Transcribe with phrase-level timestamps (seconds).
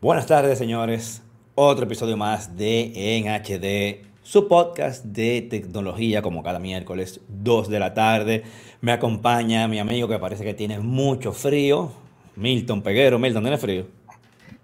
[0.00, 1.24] Buenas tardes, señores.
[1.56, 7.80] Otro episodio más de En HD, su podcast de tecnología, como cada miércoles, 2 de
[7.80, 8.44] la tarde.
[8.80, 11.90] Me acompaña mi amigo que parece que tiene mucho frío,
[12.36, 13.18] Milton Peguero.
[13.18, 13.86] Milton, ¿tiene frío?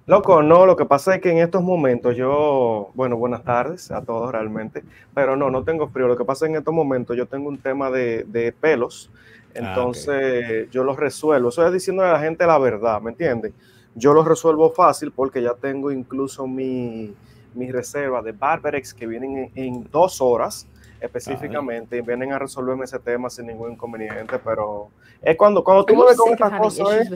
[0.07, 4.03] Loco, no, lo que pasa es que en estos momentos yo, bueno, buenas tardes a
[4.03, 6.07] todos realmente, pero no, no tengo frío.
[6.07, 9.51] Lo que pasa es que en estos momentos yo tengo un tema de, pelos, ah,
[9.55, 11.49] entonces yo los resuelvo.
[11.49, 13.53] Estoy diciendo a la gente la verdad, ¿me entiendes?
[13.95, 17.15] Yo lo resuelvo fácil porque ya tengo incluso mi,
[17.55, 20.67] reserva de Barberex que vienen en, dos horas
[21.01, 24.89] específicamente y vienen a resolverme ese tema sin ningún inconveniente, pero
[25.23, 27.09] es cuando, cuando tú me ves con estas cosas.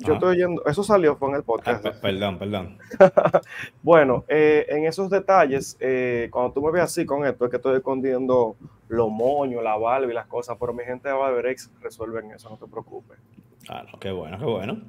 [0.00, 1.84] Yo estoy oyendo, eso salió fue en el podcast.
[1.86, 2.78] Ah, perdón, perdón.
[3.82, 7.56] bueno, eh, en esos detalles, eh, cuando tú me ves así con esto, es que
[7.56, 8.56] estoy escondiendo
[8.88, 12.56] los moños, la barba y las cosas, pero mi gente de Barberex resuelven eso, no
[12.58, 13.18] te preocupes.
[13.68, 14.80] Claro, qué bueno, qué bueno.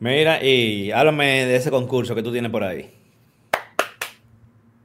[0.00, 2.92] Mira, y háblame de ese concurso que tú tienes por ahí.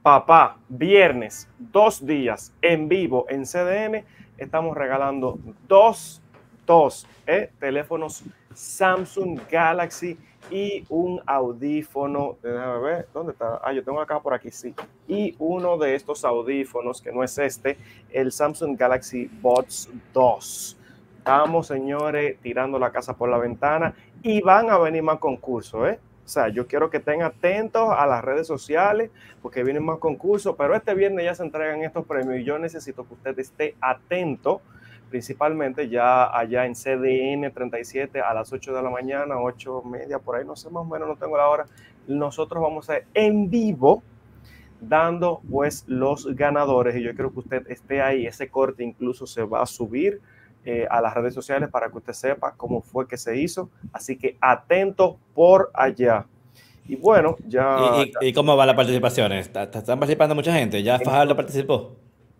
[0.00, 4.02] Papá, viernes, dos días en vivo en CDN,
[4.38, 6.22] estamos regalando dos,
[6.64, 10.16] dos eh, teléfonos Samsung Galaxy
[10.50, 12.38] y un audífono.
[12.42, 13.60] Déjame ver, ¿dónde está?
[13.62, 14.74] Ah, yo tengo acá por aquí, sí.
[15.06, 17.76] Y uno de estos audífonos, que no es este,
[18.10, 20.78] el Samsung Galaxy Buds 2.
[21.24, 25.98] Estamos, señores, tirando la casa por la ventana y van a venir más concursos, ¿eh?
[26.22, 30.54] O sea, yo quiero que estén atentos a las redes sociales porque vienen más concursos,
[30.58, 34.60] pero este viernes ya se entregan estos premios y yo necesito que usted esté atento,
[35.08, 40.36] principalmente ya allá en CDN 37 a las 8 de la mañana, 8 media, por
[40.36, 41.64] ahí, no sé más o menos, no tengo la hora.
[42.06, 44.02] Nosotros vamos a ir en vivo
[44.78, 48.26] dando pues los ganadores y yo quiero que usted esté ahí.
[48.26, 50.20] Ese corte incluso se va a subir
[50.64, 53.70] eh, a las redes sociales para que usted sepa cómo fue que se hizo.
[53.92, 56.26] Así que atento por allá.
[56.86, 58.04] Y bueno, ya.
[58.20, 59.32] ¿Y, cómo va la participación?
[59.32, 60.82] ¿Están participando mucha gente?
[60.82, 61.96] ¿Ya Fajardo participó?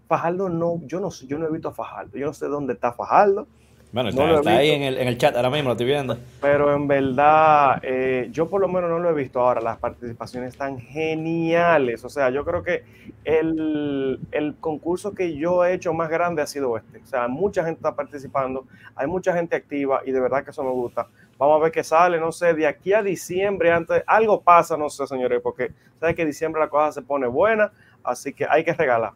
[0.06, 2.18] Fajardo no, yo no yo no he visto a Fajardo.
[2.18, 3.46] Yo no sé dónde está Fajardo.
[3.94, 6.18] Bueno, está, ahí en el, chat ahora mismo, lo estoy viendo.
[6.40, 9.60] Pero en verdad, eh, yo por lo menos no lo he visto ahora.
[9.60, 12.04] Las participaciones están geniales.
[12.04, 12.82] O sea, yo creo que
[13.22, 14.18] el,
[14.58, 16.98] concurso que yo he hecho más grande ha sido este.
[16.98, 18.66] O sea, mucha gente está participando,
[18.96, 21.06] hay mucha gente activa y de verdad que eso me gusta.
[21.38, 24.90] Vamos a ver qué sale, no sé, de aquí a diciembre, antes, algo pasa, no
[24.90, 27.70] sé, señores, porque sabes que diciembre la cosa se pone buena,
[28.02, 29.12] así que hay que regalar.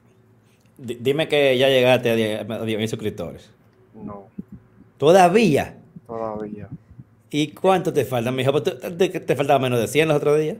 [0.76, 3.50] dime que ya llegaste a 10.000 suscriptores.
[3.94, 4.26] No.
[4.98, 5.76] ¿Todavía?
[6.06, 6.68] Todavía.
[7.30, 8.52] ¿Y cuánto te falta, mijo?
[8.52, 8.64] Pues,
[8.96, 10.56] ¿Te, te faltaba menos de 100 los otros días?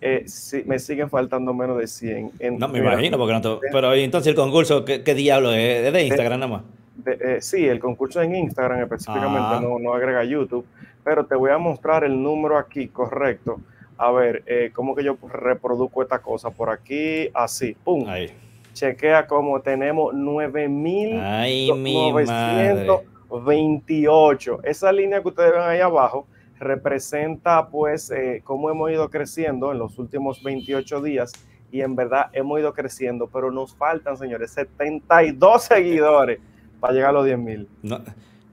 [0.00, 2.32] Eh, sí, me siguen faltando menos de 100.
[2.58, 5.90] no, me imagino, porque no Pero entonces el concurso, ¿qué, diablo es?
[5.92, 6.62] ¿De Instagram nada más?
[7.06, 9.60] Eh, sí, el concurso en Instagram específicamente, ah.
[9.62, 10.66] no, no, agrega YouTube,
[11.02, 13.60] pero te voy a mostrar el número aquí correcto.
[13.96, 16.50] A ver, eh, ¿cómo que yo reproduzco esta cosa?
[16.50, 18.06] Por aquí, así, ¡pum!
[18.08, 18.30] Ahí.
[18.74, 24.60] Chequea cómo tenemos 9.900 28.
[24.64, 26.26] Esa línea que ustedes ven ahí abajo
[26.58, 31.32] representa pues eh, cómo hemos ido creciendo en los últimos 28 días
[31.70, 36.38] y en verdad hemos ido creciendo, pero nos faltan, señores, 72 seguidores
[36.78, 37.68] para llegar a los 10 mil.
[37.82, 38.00] No,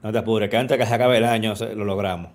[0.02, 2.32] no te apures, que antes de que se acabe el año lo logramos.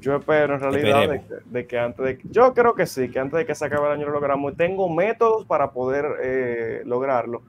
[0.00, 3.46] Yo espero en realidad de, que antes de yo creo que sí, que antes de
[3.46, 4.56] que se acabe el año lo logramos.
[4.56, 7.42] Tengo métodos para poder eh, lograrlo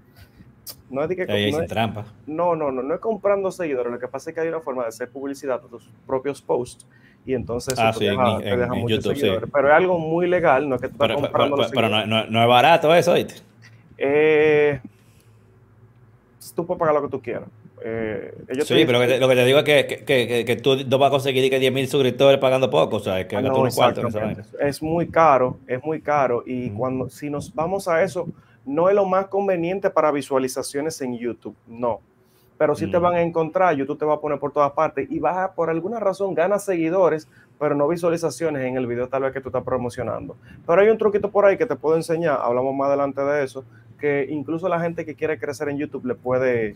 [0.90, 2.06] no es de que no, trampa.
[2.28, 3.92] no, no, no, no es comprando seguidores.
[3.92, 6.86] Lo que pasa es que hay una forma de hacer publicidad a tus propios posts
[7.26, 9.50] y entonces ah, sí, deja, muchos seguidores.
[9.52, 12.26] Pero es algo muy legal, no es que tú estás comprando pero, pero, pero no,
[12.26, 13.36] no, es barato eso, ¿viste?
[13.98, 14.80] Eh,
[16.56, 17.50] tú puedes pagar lo que tú quieras.
[17.86, 21.10] Eh, sí, pero lo que te digo es que, que, que, que tú no vas
[21.10, 23.68] a conseguir que 10 mil suscriptores pagando poco, o sea, es que ah, no,
[24.62, 26.44] Es muy caro, es muy caro.
[26.46, 28.30] Y cuando si nos vamos a eso,
[28.66, 32.00] no es lo más conveniente para visualizaciones en YouTube, no.
[32.58, 33.02] Pero si te mm.
[33.02, 35.70] van a encontrar, YouTube te va a poner por todas partes y vas a, por
[35.70, 37.28] alguna razón, ganas seguidores,
[37.60, 40.36] pero no visualizaciones en el video tal vez que tú estás promocionando.
[40.66, 43.66] Pero hay un truquito por ahí que te puedo enseñar, hablamos más adelante de eso,
[44.00, 46.76] que incluso la gente que quiere crecer en YouTube le puede,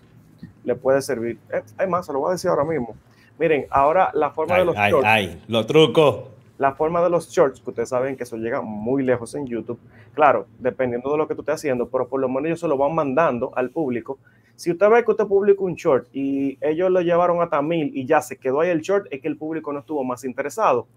[0.63, 1.37] le puede servir.
[1.51, 2.95] Eh, hay más, se lo voy a decir ahora mismo.
[3.39, 6.23] Miren, ahora la forma de los ay, ay, los trucos
[6.57, 9.79] la forma de los shorts, que ustedes saben que eso llega muy lejos en YouTube,
[10.13, 12.77] claro, dependiendo de lo que tú estés haciendo, pero por lo menos ellos se lo
[12.77, 14.17] van mandando al público.
[14.55, 18.05] Si usted ve que usted publica un short y ellos lo llevaron hasta mil y
[18.05, 20.87] ya se quedó ahí el short, es que el público no estuvo más interesado.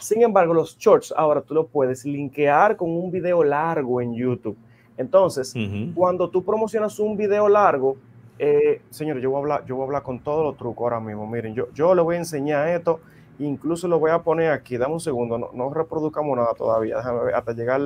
[0.00, 4.56] Sin embargo, los shorts ahora tú lo puedes linkear con un video largo en YouTube.
[4.96, 5.54] Entonces,
[5.94, 7.96] cuando tú promocionas un video largo,
[8.38, 11.00] eh, señores, yo voy, a hablar, yo voy a hablar con todos los trucos ahora
[11.00, 11.26] mismo.
[11.26, 13.00] Miren, yo, yo le voy a enseñar esto
[13.38, 17.34] Incluso lo voy a poner aquí, dame un segundo, no, reproduzcamos nada todavía, déjame ver,
[17.34, 17.80] hasta llegar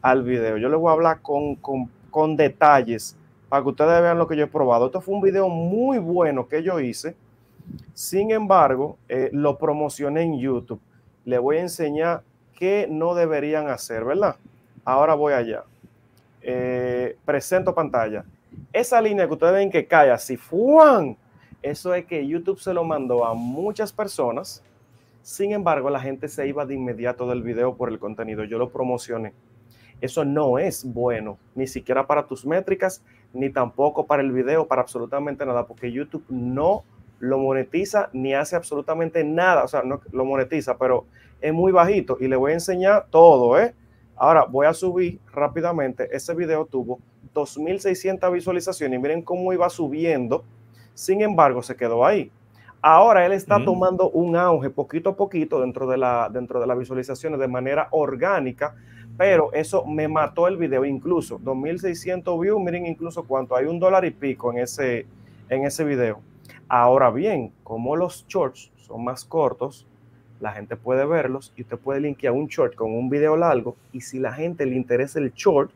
[0.00, 0.56] al, video.
[0.56, 3.16] Yo les voy a hablar con, con, con detalles
[3.48, 4.86] para que ustedes vean lo que yo he probado.
[4.86, 7.14] Esto fue un video muy bueno que yo hice.
[7.94, 10.80] Sin embargo, eh, lo promocioné en YouTube.
[11.24, 12.22] Le voy a enseñar
[12.56, 14.36] qué no deberían hacer, ¿verdad?
[14.84, 15.64] Ahora voy allá.
[16.42, 18.24] Eh, presento pantalla.
[18.72, 21.16] Esa línea que ustedes ven que cae así, ¡fuan!
[21.62, 24.62] Eso es que YouTube se lo mandó a muchas personas.
[25.26, 28.44] Sin embargo, la gente se iba de inmediato del video por el contenido.
[28.44, 29.32] Yo lo promocioné.
[30.00, 33.02] Eso no es bueno, ni siquiera para tus métricas,
[33.32, 36.84] ni tampoco para el video, para absolutamente nada, porque YouTube no
[37.18, 39.64] lo monetiza ni hace absolutamente nada.
[39.64, 41.06] O sea, no lo monetiza, pero
[41.40, 43.74] es muy bajito y le voy a enseñar todo, ¿eh?
[44.14, 46.08] Ahora voy a subir rápidamente.
[46.12, 47.00] Ese video tuvo
[47.34, 50.44] 2.600 visualizaciones y miren cómo iba subiendo.
[50.94, 52.30] Sin embargo, se quedó ahí.
[52.82, 56.78] Ahora él está tomando un auge poquito a poquito dentro de, la, dentro de las
[56.78, 58.74] visualizaciones de manera orgánica,
[59.16, 61.38] pero eso me mató el video incluso.
[61.40, 65.06] 2.600 views, miren incluso cuánto, hay un dólar y pico en ese,
[65.48, 66.20] en ese video.
[66.68, 69.86] Ahora bien, como los shorts son más cortos,
[70.38, 74.02] la gente puede verlos y usted puede linkear un short con un video largo y
[74.02, 75.70] si la gente le interesa el short,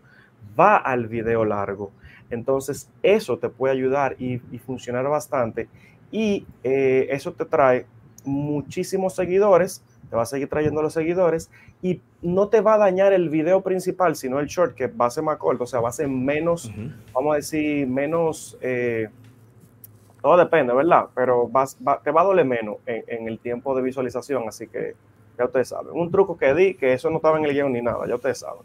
[0.58, 1.90] va al video largo.
[2.28, 5.68] Entonces, eso te puede ayudar y, y funcionar bastante
[6.10, 7.86] y eh, eso te trae
[8.24, 11.50] muchísimos seguidores, te va a seguir trayendo los seguidores
[11.82, 15.10] y no te va a dañar el video principal, sino el short que va a
[15.10, 16.70] ser más corto, o sea, va a ser menos,
[17.14, 19.08] vamos a decir, menos, eh,
[20.20, 21.06] todo depende, ¿verdad?
[21.14, 21.50] Pero
[22.04, 24.94] te va a doler menos en, el tiempo de visualización, así que
[25.38, 25.92] ya ustedes saben.
[25.92, 28.40] Un truco que di, que eso no estaba en el guion ni nada, ya ustedes
[28.40, 28.62] saben.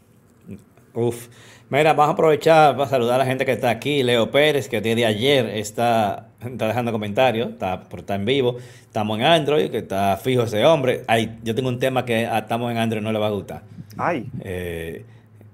[0.92, 1.28] Uf.
[1.68, 4.02] Mira, vamos a aprovechar para saludar a la gente que está aquí.
[4.02, 8.56] Leo Pérez, que desde ayer está, está dejando comentarios, está, está en vivo.
[8.82, 11.02] Estamos en Android, que está fijo ese hombre.
[11.06, 13.62] Ay, yo tengo un tema que a estamos en Android no le va a gustar.
[13.96, 14.26] Ay.
[14.40, 15.04] Eh,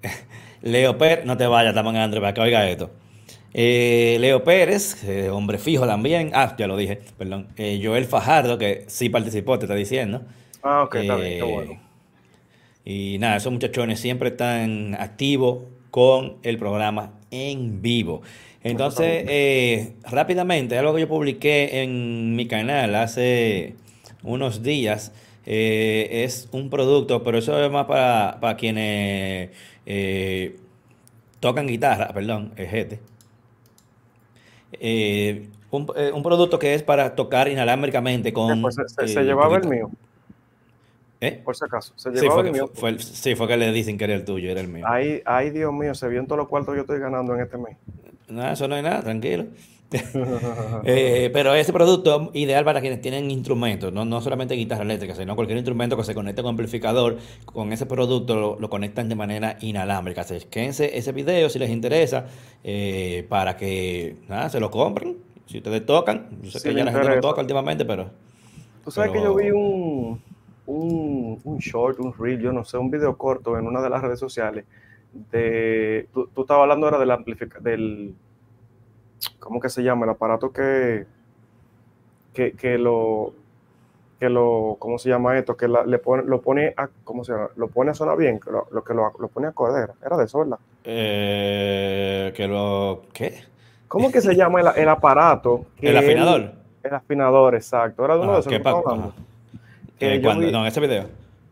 [0.62, 2.90] Leo Pérez, no te vayas, estamos en Android para que oiga esto.
[3.54, 6.30] Eh, Leo Pérez, eh, hombre fijo también.
[6.34, 7.48] Ah, ya lo dije, perdón.
[7.56, 10.22] Joel Fajardo, que sí participó, te está diciendo.
[10.62, 11.80] Ah, ok, está bien, qué bueno.
[12.84, 18.22] Y nada, esos muchachones siempre están activos con el programa en vivo.
[18.64, 23.74] Entonces, eh, rápidamente, algo que yo publiqué en mi canal hace
[24.22, 25.12] unos días,
[25.46, 29.50] eh, es un producto, pero eso es más para, para quienes
[29.84, 30.56] eh,
[31.40, 32.98] tocan guitarra, perdón, es
[35.70, 38.62] un, un, producto que es para tocar inalámbricamente con...
[38.62, 39.90] Pues se, se llevaba el mío.
[41.22, 41.40] ¿Eh?
[41.44, 41.92] Por si acaso.
[41.94, 42.68] Se sí, fue, el mío.
[42.74, 44.84] Fue, sí, fue que le dicen que era el tuyo, era el mío.
[44.88, 47.42] Ay, ay, Dios mío, se vio en todos los cuartos que yo estoy ganando en
[47.42, 47.76] este mes.
[48.32, 49.46] No, eso no hay nada, tranquilo.
[50.84, 55.37] eh, pero ese producto ideal para quienes tienen instrumentos, no, no solamente guitarra eléctrica, sino
[55.37, 59.58] cualquier instrumento que se conecte con amplificador, con ese producto lo, lo conectan de manera
[59.61, 60.23] inalámbrica.
[60.23, 62.26] Así que ese video si les interesa
[62.64, 65.19] eh, para que nada, se lo compren.
[65.44, 68.08] Si ustedes tocan, yo sé que ya la gente no toca últimamente, pero.
[68.84, 70.20] Tú sabes que yo vi un,
[70.67, 74.00] un, un, short, un reel, yo no sé, un video corto en una de las
[74.00, 74.64] redes sociales
[75.12, 78.14] de, tú, tú estabas hablando ahora del amplificador, del,
[79.38, 80.04] ¿cómo que se llama?
[80.06, 81.06] El aparato que,
[82.32, 83.34] que, que lo,
[84.18, 85.56] que lo, ¿cómo se llama esto?
[85.56, 87.50] Que la, le pone, lo pone a, ¿cómo se llama?
[87.56, 89.94] Lo pone a sonar bien, que lo, lo que lo, lo, pone a codera.
[90.04, 90.58] Era de eso, ¿verdad?
[90.84, 93.42] Eh, que lo, ¿qué?
[93.88, 95.66] ¿Cómo que se llama el, el aparato?
[95.76, 96.40] Que el afinador.
[96.40, 96.52] El,
[96.84, 98.04] el afinador, exacto.
[98.04, 98.56] Era de uno ah, de esos que
[100.00, 100.50] eh, ¿Cuándo?
[100.50, 101.06] No, en ese video.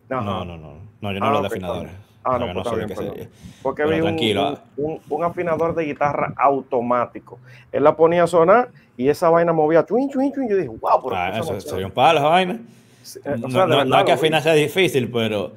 [0.09, 0.75] No, no, no, no.
[1.00, 1.93] No, yo no ah, hablo de afinadores.
[2.23, 3.31] Ah, no, no, pues no bien,
[3.62, 4.59] Porque vi tranquilo.
[4.77, 7.39] Un, un, un, afinador de guitarra automático.
[7.73, 10.49] Él la ponía a sonar y esa vaina movía chuin, chuin, chuin.
[10.49, 12.59] Yo dije, wow, pero ah, eso sería un palo esa vaina.
[13.03, 15.53] Sí, eh, o sea, no, verdad, no, es que afinar sea difícil, pero,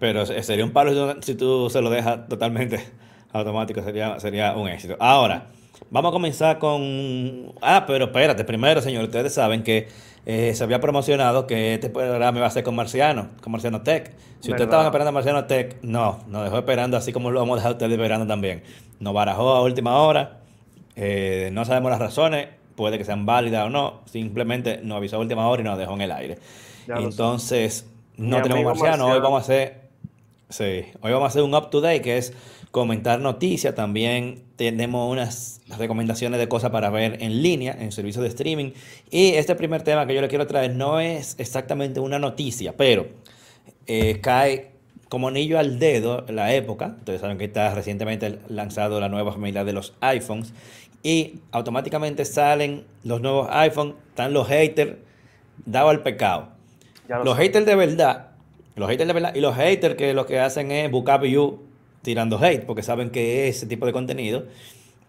[0.00, 2.80] pero sería un palo si tú se lo dejas totalmente
[3.32, 3.80] automático.
[3.82, 4.96] Sería, sería un éxito.
[4.98, 5.46] Ahora,
[5.90, 7.52] vamos a comenzar con.
[7.62, 9.88] Ah, pero espérate, primero, señor, ustedes saben que
[10.26, 14.12] eh, se había promocionado que este programa iba a ser con Marciano, con Marciano Tech.
[14.40, 17.54] Si ustedes estaban esperando a Marciano Tech, no, nos dejó esperando así como lo vamos
[17.54, 18.62] a dejar ustedes esperando también.
[19.00, 20.40] Nos barajó a última hora,
[20.96, 25.20] eh, no sabemos las razones, puede que sean válidas o no, simplemente nos avisó a
[25.20, 26.38] última hora y nos dejó en el aire.
[26.88, 29.87] Entonces, no tenemos Marciano, Marciano, hoy vamos a hacer,
[30.48, 32.32] sí, hoy vamos a hacer un up to date que es
[32.70, 33.74] comentar noticias.
[33.74, 38.72] También tenemos unas recomendaciones de cosas para ver en línea, en servicios de streaming.
[39.10, 43.06] Y este primer tema que yo le quiero traer no es exactamente una noticia, pero
[43.86, 44.72] eh, cae
[45.08, 46.96] como anillo al dedo la época.
[46.98, 50.52] Ustedes saben que está recientemente lanzado la nueva familia de los iPhones.
[51.02, 54.96] Y automáticamente salen los nuevos iPhones, están los haters,
[55.64, 56.48] dado al pecado.
[57.24, 58.27] los haters de verdad,
[58.78, 61.54] los haters de verdad, y los haters que lo que hacen es buscar views
[62.02, 64.46] tirando hate, porque saben que ese tipo de contenido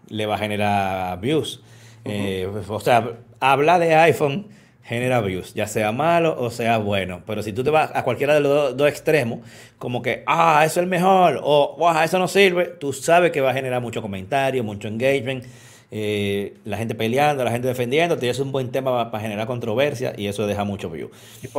[0.08, 1.62] le va a generar views.
[2.04, 4.48] Eh, o sea, habla de iPhone
[4.90, 7.22] genera views, ya sea malo o sea bueno.
[7.24, 9.38] Pero si tú te vas a cualquiera de los dos, extremos,
[9.78, 13.40] como que, ah, eso es el mejor, o, wow, eso no sirve, tú sabes que
[13.40, 15.44] va a generar mucho comentario, mucho engagement,
[15.92, 20.12] eh, la gente peleando, la gente defendiendo, y es un buen tema para, generar controversia
[20.16, 21.10] y eso deja mucho view.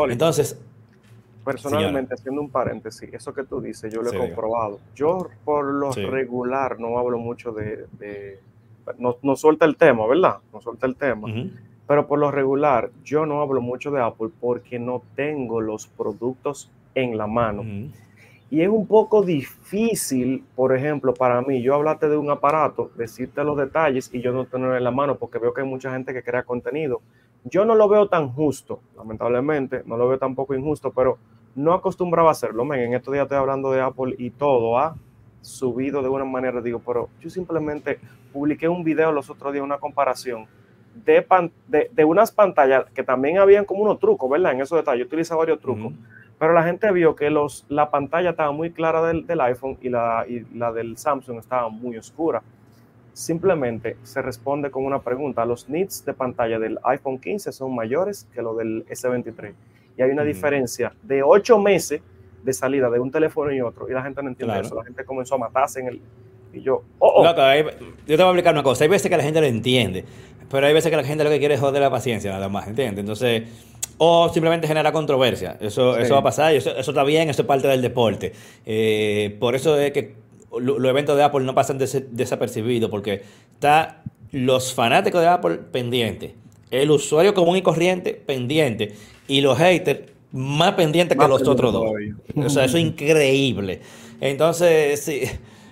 [0.09, 0.57] Entonces,
[1.43, 4.79] personalmente, haciendo un paréntesis, eso que tú dices, yo lo he comprobado.
[4.95, 8.39] Yo, por lo regular, no hablo mucho de.
[8.97, 10.37] no, no, suelta el tema, ¿verdad?
[10.53, 11.27] No suelta el tema.
[11.87, 16.71] Pero por lo regular, yo no hablo mucho de Apple porque no tengo los productos
[16.95, 17.63] en la mano.
[18.49, 23.43] Y es un poco difícil, por ejemplo, para mí, yo hablarte de un aparato, decirte
[23.45, 26.13] los detalles y yo no tenerlo en la mano porque veo que hay mucha gente
[26.13, 27.01] que crea contenido.
[27.43, 31.17] Yo no lo veo tan justo, lamentablemente, no lo veo tampoco injusto, pero
[31.55, 32.65] no acostumbraba a hacerlo.
[32.65, 34.95] Men, en estos días estoy hablando de Apple y todo ha
[35.41, 37.99] subido de una manera, digo, pero yo simplemente
[38.31, 40.45] publiqué un video los otros días, una comparación
[41.05, 41.25] de,
[41.91, 44.51] de, unas pantallas que también habían como unos trucos, ¿verdad?
[44.51, 45.93] En esos detalles, yo utilizo varios trucos,
[46.37, 49.89] pero la gente vio que los, la pantalla estaba muy clara del, del iPhone y
[49.89, 52.41] la, y la del Samsung estaba muy oscura.
[53.13, 55.45] Simplemente se responde con una pregunta.
[55.45, 59.53] Los nits de pantalla del iPhone 15 son mayores que los del S23.
[59.97, 62.01] Y hay una diferencia de 8 meses
[62.43, 63.89] de salida de un teléfono y otro.
[63.89, 64.75] Y la gente no entiende eso.
[64.75, 66.01] La gente comenzó a matarse en el...
[66.53, 67.23] Y yo, oh, oh.
[67.23, 68.83] yo te voy a explicar una cosa.
[68.83, 70.03] Hay veces que la gente lo entiende.
[70.49, 72.67] Pero hay veces que la gente lo que quiere es joder la paciencia, nada más,
[72.67, 72.99] ¿entiendes?
[72.99, 73.43] Entonces,
[73.97, 75.57] o simplemente genera controversia.
[75.61, 78.33] Eso, eso va a pasar y eso, está bien, eso es parte del deporte.
[78.65, 80.15] Eh, por eso es que
[80.59, 86.31] los eventos de Apple no pasan desapercibidos, porque está los fanáticos de Apple pendientes,
[86.69, 88.95] el usuario común y corriente pendiente,
[89.27, 91.91] y los haters más pendientes que los otros dos.
[92.35, 93.81] O sea, eso es increíble.
[94.19, 95.23] Entonces, sí,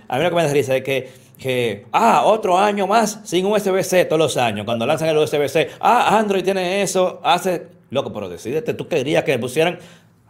[0.07, 3.45] a mí lo que me da risa es que que, ah, otro año más sin
[3.45, 4.65] USB-C todos los años.
[4.65, 9.39] Cuando lanzan el USB-C, ah, Android tiene eso, hace, loco, pero decidete, tú querías que
[9.39, 9.79] pusieran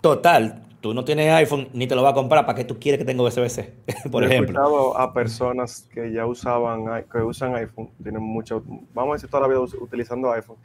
[0.01, 0.61] total.
[0.81, 3.05] Tú no tienes iPhone ni te lo vas a comprar, ¿para qué tú quieres que
[3.05, 3.73] tenga USB-C?
[4.11, 4.29] Por ejemplo.
[4.29, 9.29] He escuchado a personas que ya usaban, que usan iPhone, tienen mucho, vamos a decir
[9.29, 10.55] toda la vida utilizando iPhone,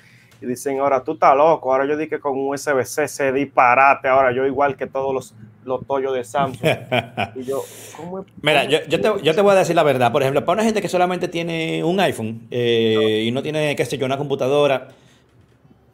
[0.40, 4.33] y dicen, ahora tú estás loco, ahora yo dije que con USB-C se disparate, ahora
[4.33, 6.64] yo igual que todos los, los tollos de Samsung.
[7.35, 7.62] y yo,
[7.97, 10.54] ¿cómo Mira, yo, yo, te, yo, te, voy a decir la verdad, por ejemplo, para
[10.54, 14.18] una gente que solamente tiene un iPhone eh, y no tiene, qué sé yo, una
[14.18, 14.88] computadora,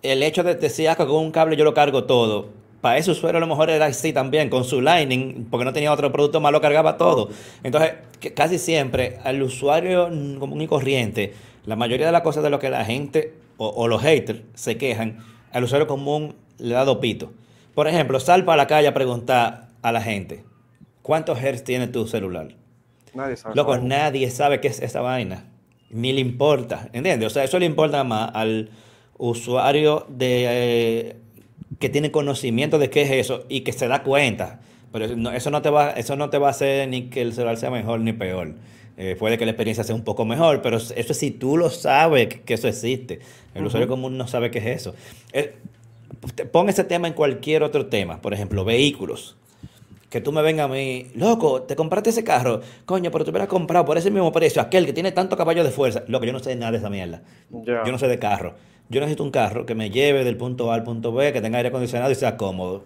[0.02, 3.38] el hecho de decir, ah, con un cable yo lo cargo todo, para ese usuario
[3.38, 6.52] a lo mejor era así también, con su Lightning, porque no tenía otro producto más,
[6.52, 7.28] lo cargaba todo.
[7.62, 7.92] Entonces,
[8.34, 10.08] casi siempre al usuario
[10.38, 11.34] común y corriente,
[11.66, 15.18] la mayoría de las cosas de lo que la gente o, los haters se quejan,
[15.52, 17.30] al usuario común le da dopito.
[17.74, 20.44] Por ejemplo, sal para la calle a preguntar a la gente,
[21.02, 22.48] ¿cuántos hertz tiene tu celular?
[23.12, 23.54] Nadie sabe.
[23.54, 25.44] Loco, nadie sabe qué es esa vaina.
[25.90, 27.26] Ni le importa, ¿entiendes?
[27.26, 28.70] O sea, eso le importa más al
[29.18, 31.16] usuario de, eh,
[31.80, 34.60] que tiene conocimiento de qué es eso y que se da cuenta.
[34.92, 37.56] Pero eso no, te va, eso no te va a hacer ni que el celular
[37.56, 38.54] sea mejor ni peor.
[38.96, 41.70] Eh, puede que la experiencia sea un poco mejor, pero eso es si tú lo
[41.70, 43.20] sabes que eso existe.
[43.54, 44.94] El usuario común no sabe qué es eso.
[45.32, 45.54] Eh,
[46.52, 49.36] pon ese tema en cualquier otro tema, por ejemplo, vehículos.
[50.10, 53.48] Que tú me vengas a mí, loco, te compraste ese carro, coño, pero tú hubieras
[53.48, 56.02] comprado por ese mismo precio aquel que tiene tanto caballo de fuerza.
[56.08, 57.22] Loco, yo no sé nada de esa mierda.
[57.50, 58.54] Yo no sé de carro.
[58.90, 61.58] Yo necesito un carro que me lleve del punto A al punto B, que tenga
[61.58, 62.84] aire acondicionado y sea cómodo.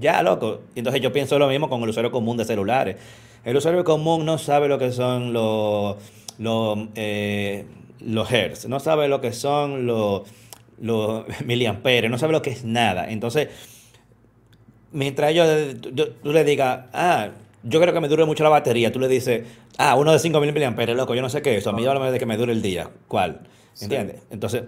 [0.00, 0.62] Ya, loco.
[0.74, 2.96] Entonces yo pienso lo mismo con el usuario común de celulares.
[3.44, 5.96] El usuario común no sabe lo que son los,
[6.38, 7.66] los, eh,
[8.00, 10.22] los hertz, no sabe lo que son los,
[10.80, 13.10] los miliamperes, no sabe lo que es nada.
[13.10, 13.48] Entonces,
[14.92, 15.44] mientras yo,
[16.22, 17.28] tú le digas, ah,
[17.62, 20.52] yo creo que me dure mucho la batería, tú le dices, ah, uno de 5000
[20.52, 22.52] miliamperes, loco, yo no sé qué es eso, a mí háblame de que me dure
[22.52, 22.90] el día.
[23.08, 23.40] ¿Cuál?
[23.80, 24.22] ¿Entiendes?
[24.30, 24.64] Entonces,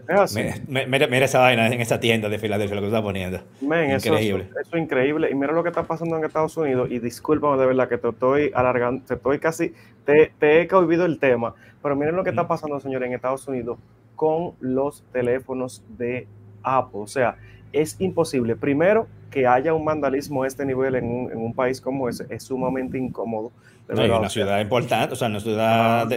[0.67, 3.41] mira, esa vaina en esa tienda de Filadelfia, lo que está poniendo.
[3.61, 4.49] increíble.
[4.61, 5.31] Eso, es increíble.
[5.31, 6.91] Y mira lo que está pasando en Estados Unidos.
[6.91, 11.07] Y discúlpame de verdad que te estoy alargando, te estoy casi, te, te he olvidado
[11.07, 11.55] el tema.
[11.83, 13.79] Pero miren lo que está pasando, señores, en Estados Unidos
[14.17, 16.27] con los teléfonos de
[16.63, 17.01] Apple.
[17.01, 17.37] O sea,
[17.73, 18.57] es imposible.
[18.57, 22.25] Primero, que haya un vandalismo a este nivel en un, en un país como ese
[22.31, 23.53] es sumamente incómodo.
[23.89, 26.09] De una ciudad importante, o sea, una ciudad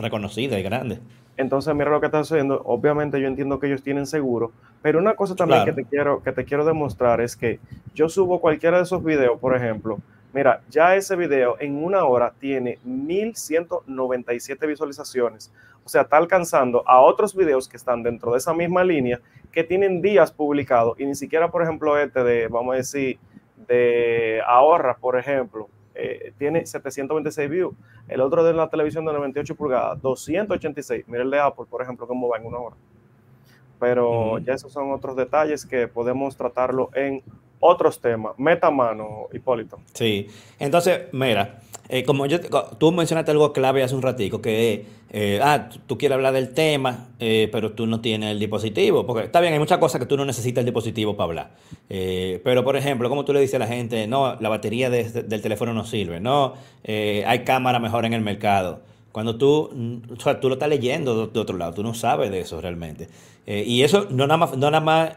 [0.00, 1.00] reconocida y grande.
[1.36, 2.60] Entonces, mira lo que está sucediendo.
[2.64, 4.52] Obviamente, yo entiendo que ellos tienen seguro,
[4.82, 7.60] pero una cosa también que, te quiero, que te quiero demostrar es que
[7.94, 9.98] yo subo cualquiera de esos videos, por ejemplo.
[10.32, 15.52] Mira, ya ese video en una hora tiene 1197 visualizaciones.
[15.84, 19.20] O sea, está alcanzando a otros videos que están dentro de esa misma línea
[19.52, 23.18] que tienen días publicados y ni siquiera, por ejemplo, este de, vamos a decir,
[23.66, 27.74] de ahorra, por ejemplo, eh, tiene 726 views.
[28.06, 31.04] El otro de la televisión de 98 pulgadas, 286.
[31.08, 32.76] Mira el de Apple, por ejemplo, cómo va en una hora.
[33.80, 37.22] Pero ya esos son otros detalles que podemos tratarlo en
[37.60, 38.38] otros temas.
[38.38, 39.78] Meta mano, Hipólito.
[39.92, 40.28] Sí.
[40.58, 42.38] Entonces, mira, eh, como yo,
[42.78, 47.08] tú mencionaste algo clave hace un ratico, que, eh, ah, tú quieres hablar del tema,
[47.18, 50.16] eh, pero tú no tienes el dispositivo, porque está bien, hay muchas cosas que tú
[50.16, 51.50] no necesitas el dispositivo para hablar.
[52.44, 55.72] pero, por ejemplo, como tú le dices a la gente, no, la batería del teléfono
[55.72, 56.54] no sirve, no,
[56.86, 58.80] hay cámara mejor en el mercado.
[59.10, 62.30] Cuando tú, mm, o sea, tú lo estás leyendo de, otro lado, tú no sabes
[62.30, 63.08] de eso realmente.
[63.46, 65.16] y eso no nada más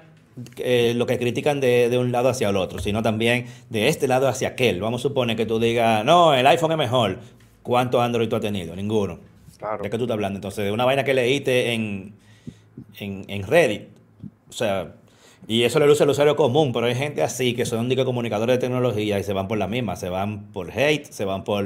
[0.57, 4.27] eh, lo que critican de, un lado hacia el otro, sino también de este lado
[4.27, 4.79] hacia aquel.
[4.79, 7.19] Vamos a suponer que tú digas, no, el iPhone es mejor.
[7.63, 8.75] ¿Cuánto Android tú has tenido?
[8.75, 9.19] Ninguno.
[9.57, 9.83] Claro.
[9.83, 10.37] ¿De qué tú estás hablando?
[10.37, 12.13] Entonces, de una vaina que leíste en,
[12.97, 13.89] en, Reddit.
[14.49, 14.95] O sea,
[15.47, 18.59] y eso le luce al usuario común, pero hay gente así que son comunicadores de
[18.59, 21.65] tecnología y se van por la misma, se van por hate, se van por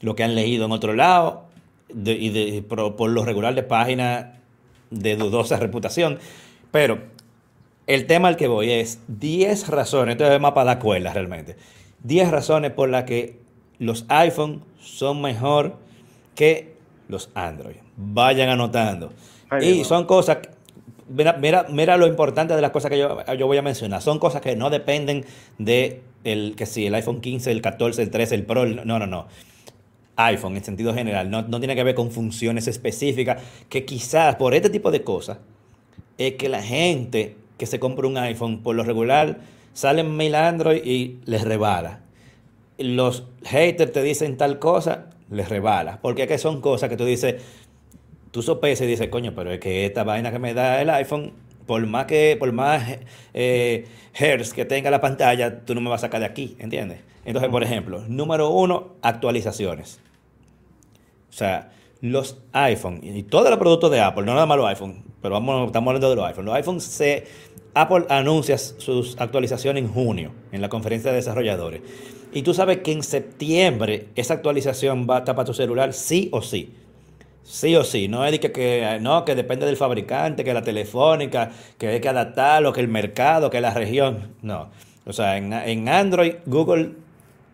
[0.00, 1.44] lo que han leído en otro lado
[1.94, 4.26] y por, por, lo regular de páginas
[4.90, 6.18] de dudosa reputación.
[6.70, 6.98] Pero
[7.94, 11.56] el tema al que voy es 10 razones, esto es más para dar cuerda realmente,
[12.04, 13.40] 10 razones por las que
[13.78, 15.76] los iPhone son mejor
[16.36, 16.74] que
[17.08, 17.76] los Android.
[17.96, 19.12] Vayan anotando.
[19.60, 20.38] y son cosas,
[21.08, 24.00] mira, mira, lo importante de las cosas que yo, yo, voy a mencionar.
[24.00, 25.24] Son cosas que no dependen
[25.58, 29.06] de el, que si el iPhone 15, el 14, el 13, el Pro, no, no,
[29.08, 29.26] no.
[30.14, 34.54] iPhone en sentido general, no, no tiene que ver con funciones específicas, que quizás por
[34.54, 35.38] este tipo de cosas
[36.18, 39.40] es que la gente que se compra un iPhone, por lo regular,
[39.74, 42.00] salen mil Android y les rebala.
[42.78, 45.98] Los haters te dicen tal cosa, les rebala.
[46.00, 47.34] Porque que son cosas que tú dices,
[48.30, 51.34] tú sopesas y dices, coño, pero es que esta vaina que me da el iPhone,
[51.66, 52.96] por más que, por más
[53.34, 57.00] eh, hertz que tenga la pantalla, tú no me vas a sacar de aquí, ¿entiendes?
[57.26, 60.00] Entonces, por ejemplo, número uno, actualizaciones.
[61.28, 65.10] O sea, los iPhone y todos los productos de Apple, no nada más los iPhone,
[65.20, 66.44] pero vamos, estamos hablando de los iPhone.
[66.46, 67.26] Los iPhone se
[67.74, 71.82] Apple anuncia sus actualizaciones en junio, en la conferencia de desarrolladores.
[72.32, 76.28] Y tú sabes que en septiembre esa actualización va a estar para tu celular sí
[76.32, 76.72] o sí.
[77.42, 78.06] Sí o sí.
[78.08, 82.08] No es que, que, no, que depende del fabricante, que la telefónica, que hay que
[82.08, 84.34] adaptarlo, que el mercado, que la región.
[84.42, 84.68] No.
[85.06, 86.90] O sea, en, en Android, Google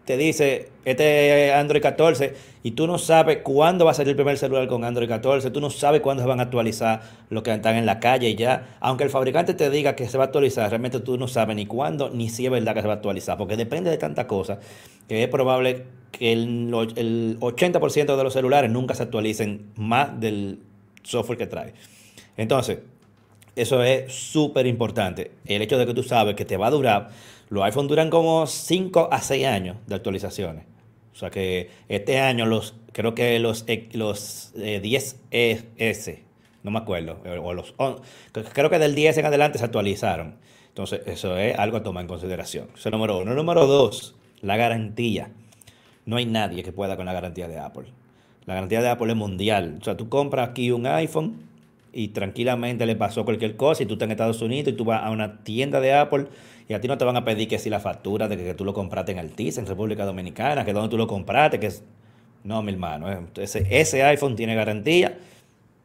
[0.07, 4.17] te dice, este es Android 14, y tú no sabes cuándo va a salir el
[4.17, 7.53] primer celular con Android 14, tú no sabes cuándo se van a actualizar los que
[7.53, 8.77] están en la calle y ya.
[8.81, 11.67] Aunque el fabricante te diga que se va a actualizar, realmente tú no sabes ni
[11.67, 14.59] cuándo, ni si es verdad que se va a actualizar, porque depende de tantas cosas
[15.09, 20.61] que es probable que el, el 80% de los celulares nunca se actualicen más del
[21.03, 21.75] software que trae.
[22.37, 22.79] Entonces,
[23.57, 25.33] eso es súper importante.
[25.47, 27.11] El hecho de que tú sabes que te va a durar
[27.49, 30.65] los iPhones duran como 5 a 6 años de actualizaciones.
[31.13, 36.25] O sea que este año los creo que los, eh, los 10S, eh,
[36.63, 37.75] no me acuerdo, o los,
[38.53, 40.37] creo que del 10 en adelante se actualizaron.
[40.69, 42.69] Entonces, eso es algo a tomar en consideración.
[42.75, 43.35] Eso es número uno.
[43.35, 45.31] Número dos, la garantía.
[46.05, 47.87] No hay nadie que pueda con la garantía de Apple.
[48.45, 49.79] La garantía de Apple es mundial.
[49.81, 51.49] O sea, tú compras aquí un iPhone
[51.97, 55.03] y tranquilamente le pasó cualquier cosa y tú estás en Estados Unidos y tú vas
[55.03, 56.27] a una tienda de Apple
[56.69, 58.67] y a ti no te van a pedir que si la factura de que, tú
[58.67, 61.73] lo compraste en Altice, en República Dominicana, que donde tú lo compraste, que.
[62.45, 65.17] No, mi hermano, eh, ese, ese iPhone tiene garantía,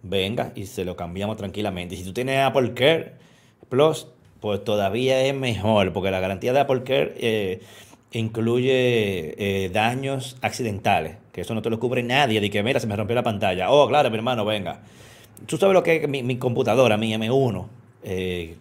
[0.04, 1.95] venga y se lo cambiamos tranquilamente.
[1.95, 3.13] Y si tú tienes Apple Care
[3.69, 4.08] Plus,
[4.41, 7.62] pues todavía es mejor, porque la garantía de Apple Care eh,
[8.12, 12.88] incluye eh, daños accidentales, que eso no te lo cubre nadie, de que mira, se
[12.88, 13.71] me rompió la pantalla.
[13.71, 14.82] Oh, claro, mi hermano, venga.
[15.45, 17.67] Tú sabes lo que es mi, mi computadora, mi M1.
[18.04, 18.56] Eh,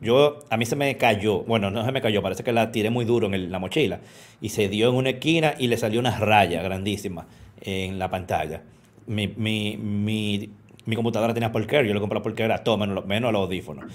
[0.00, 2.90] yo, a mí se me cayó, bueno, no se me cayó, parece que la tiré
[2.90, 4.00] muy duro en la mochila
[4.40, 7.26] y se dio en una esquina y le salió una raya grandísima
[7.62, 8.62] en la pantalla.
[9.06, 10.50] Mi, mi, mi,
[10.84, 13.86] mi computadora tenía Care, yo le compré Apple Care a todo, menos, los audífonos.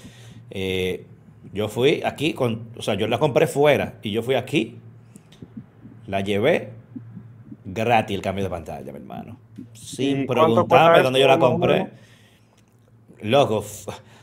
[0.50, 1.04] Eh,
[1.52, 4.76] yo fui aquí, con, o sea, yo la compré fuera y yo fui aquí,
[6.06, 6.70] la llevé
[7.72, 9.36] gratis el cambio de pantalla, mi hermano.
[9.72, 11.88] Sin preguntarme dónde yo la compré.
[13.22, 13.64] Loco,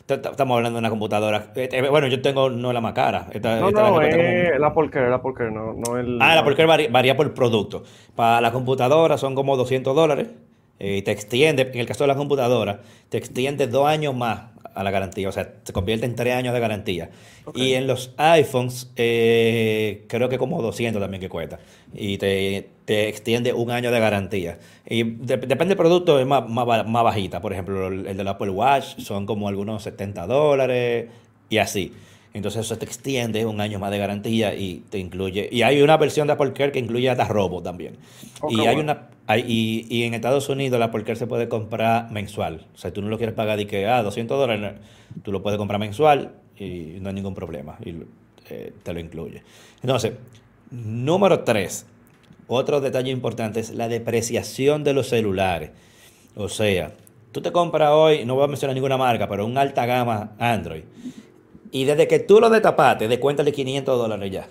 [0.09, 1.51] Estamos hablando de una computadora.
[1.55, 3.27] Eh, eh, bueno, yo tengo no la más cara.
[3.43, 6.19] no, no, es la Porker, la Porker, no, no el...
[6.19, 7.83] Ah, la Porker varía, por producto.
[8.15, 10.29] Para la computadora son como 200 dólares.
[10.79, 14.45] eh, te extiende, en el caso de la computadora, te extiende dos años más
[14.79, 17.09] a la garantía, o sea, se convierte en tres años de garantía.
[17.53, 21.59] Y en los iPhones, eh, creo que como 200 también que cuesta.
[21.93, 24.57] Y te, te extiende un año de garantía.
[24.87, 27.41] Y depende del producto, es más, más, más, bajita.
[27.41, 31.07] Por ejemplo, el, el del Apple Watch son como algunos 70 dólares
[31.49, 31.91] y así.
[32.33, 35.49] Entonces eso te extiende un año más de garantía y te incluye.
[35.51, 37.97] Y hay una versión de Apple Care que incluye hasta robo también.
[38.49, 42.65] y hay una y, y, en Estados Unidos la Apple Care se puede comprar mensual.
[42.73, 44.73] O sea, tú no lo quieres pagar de que ah, 200 dólares,
[45.23, 47.77] tú lo puedes comprar mensual y no hay ningún problema.
[47.83, 47.95] Y
[48.49, 49.43] eh, te lo incluye.
[49.81, 50.13] Entonces,
[50.71, 51.85] número 3.
[52.47, 55.71] Otro detalle importante es la depreciación de los celulares.
[56.35, 56.93] O sea,
[57.31, 60.83] tú te compras hoy, no voy a mencionar ninguna marca, pero un alta gama Android
[61.71, 64.47] y desde que tú lo destapaste, de cuéntale 500 dólares ya.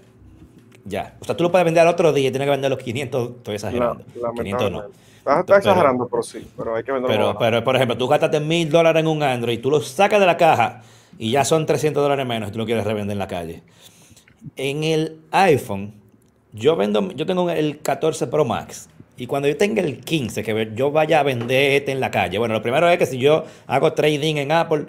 [0.84, 1.16] Ya.
[1.20, 3.30] O sea, tú lo puedes vender al otro día y tienes que vender los 500.
[3.36, 4.04] Estoy exagerando.
[4.20, 4.84] La, 500 no.
[5.18, 6.46] Estás, exagerando, pero sí.
[6.56, 7.16] Pero hay que venderlo.
[7.16, 10.26] Pero, pero, por ejemplo, tú gastaste mil dólares en un Android, tú lo sacas de
[10.26, 10.82] la caja
[11.18, 13.62] y ya son 300 dólares menos y tú lo quieres revender en la calle.
[14.56, 15.92] En el iPhone,
[16.52, 18.88] yo vendo, yo tengo el 14 Pro Max.
[19.18, 22.38] Y cuando yo tenga el 15, que yo vaya a vender este en la calle,
[22.38, 24.86] bueno, lo primero es que si yo hago trading en Apple,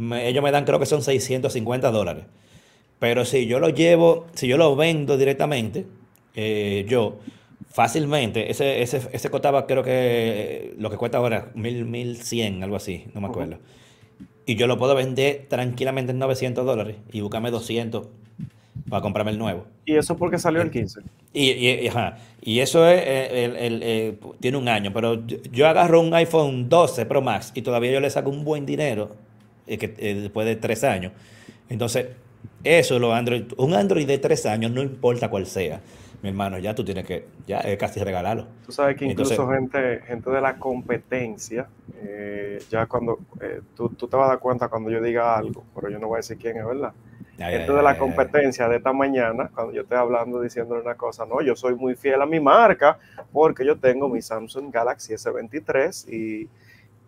[0.00, 2.24] ellos me dan creo que son 650 dólares.
[2.98, 5.86] Pero si yo lo llevo, si yo lo vendo directamente,
[6.34, 7.18] eh, yo
[7.70, 13.04] fácilmente, ese, ese, ese costaba creo que lo que cuesta ahora, mil, 1100, algo así,
[13.14, 13.58] no me acuerdo.
[14.44, 18.08] Y yo lo puedo vender tranquilamente en 900 dólares y buscarme 200
[18.88, 19.64] para comprarme el nuevo.
[19.84, 21.00] ¿Y eso porque salió el 15?
[21.32, 25.68] Y, y, ajá, y eso es, eh, el, el, eh, tiene un año, pero yo
[25.68, 29.10] agarro un iPhone 12 Pro Max y todavía yo le saco un buen dinero
[29.70, 31.12] eh, que, eh, después de tres años.
[31.68, 32.08] Entonces,
[32.64, 35.80] eso lo Android, un Android de tres años, no importa cuál sea,
[36.22, 38.46] mi hermano, ya tú tienes que, ya es casi regalarlo.
[38.66, 41.68] Tú sabes que incluso gente, gente de la competencia,
[42.02, 43.20] eh, ya cuando,
[43.76, 46.16] tú, tú, te vas a dar cuenta cuando yo diga algo, pero yo no voy
[46.16, 46.92] a decir quién es, ¿verdad?
[47.48, 51.40] gente de la competencia de esta mañana, cuando yo estoy hablando, diciéndole una cosa, no,
[51.40, 52.98] yo soy muy fiel a mi marca,
[53.32, 56.48] porque yo tengo mi Samsung Galaxy S23 y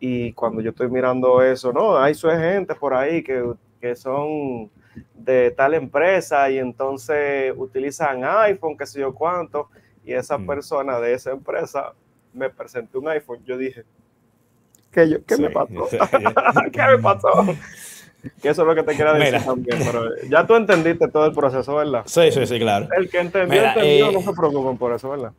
[0.04, 3.40] y cuando yo estoy mirando eso, no, hay su gente por ahí que,
[3.80, 4.68] que son
[5.14, 9.68] de tal empresa y entonces utilizan iPhone, qué sé yo cuánto,
[10.04, 10.46] y esa mm.
[10.48, 11.92] persona de esa empresa
[12.32, 13.38] me presentó un iPhone.
[13.44, 13.84] Yo dije,
[14.90, 15.86] ¿qué, yo, qué me pasó?
[16.72, 17.30] ¿Qué me pasó?
[18.42, 21.32] Que eso es lo que te quiero decir también, pero ya tú entendiste todo el
[21.32, 22.02] proceso, ¿verdad?
[22.06, 22.88] Sí, sí, sí, claro.
[22.98, 25.30] El que entendió, entendió, no eh, se preocupen por eso, ¿verdad?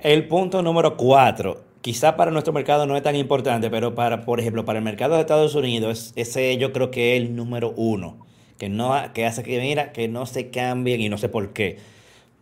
[0.00, 4.40] El punto número cuatro quizá para nuestro mercado no es tan importante, pero para, por
[4.40, 8.26] ejemplo, para el mercado de Estados Unidos, ese yo creo que es el número uno,
[8.58, 11.78] que, no, que hace que, mira, que no se cambien y no sé por qué.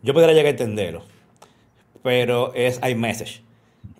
[0.03, 1.03] Yo podría llegar a entenderlo,
[2.03, 3.41] pero es iMessage.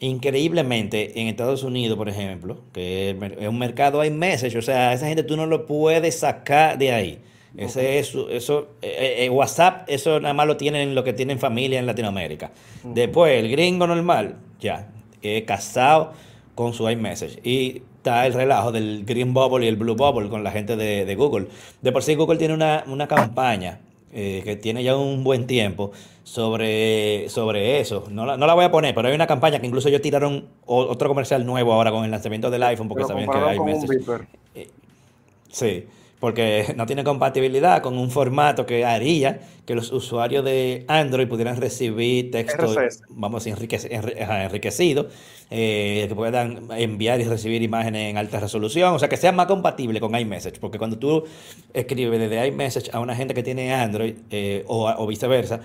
[0.02, 5.24] Increíblemente, en Estados Unidos, por ejemplo, que es un mercado iMessage, o sea, esa gente
[5.24, 7.20] tú no lo puedes sacar de ahí.
[7.58, 11.80] Ese, eso, eso eh, eh, WhatsApp, eso nada más lo tienen lo que tienen familia
[11.80, 12.52] en Latinoamérica.
[12.84, 14.88] Después, el gringo normal, ya,
[15.22, 16.14] he casado
[16.56, 17.40] con su iMessage.
[17.44, 21.16] Y está el relajo del Green Bubble y el Blue Bubble con la gente de,
[21.16, 21.48] Google.
[21.82, 23.80] De por sí Google tiene una, campaña
[24.14, 25.92] eh, que tiene ya un buen tiempo
[26.24, 28.06] sobre, sobre eso.
[28.10, 30.46] No la, no la, voy a poner, pero hay una campaña que incluso ellos tiraron
[30.66, 34.28] otro comercial nuevo ahora con el lanzamiento del iPhone porque sabían que iMessage...
[34.56, 34.70] Eh,
[35.50, 35.86] sí
[36.20, 41.58] porque no tiene compatibilidad con un formato que haría que los usuarios de Android pudieran
[41.58, 42.74] recibir texto,
[43.10, 45.08] vamos, enriquecido,
[45.52, 49.46] eh, que puedan enviar y recibir imágenes en alta resolución, o sea, que sea más
[49.46, 51.24] compatible con iMessage, porque cuando tú
[51.72, 55.62] escribes desde iMessage a una gente que tiene Android eh, o, viceversa,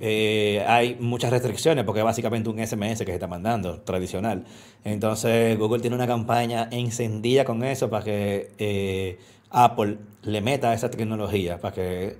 [0.00, 4.44] eh, hay muchas restricciones porque es básicamente un SMS que se está mandando, tradicional.
[4.84, 9.18] Entonces Google tiene una campaña encendida con eso para que
[9.50, 12.16] Apple le meta esa tecnología para que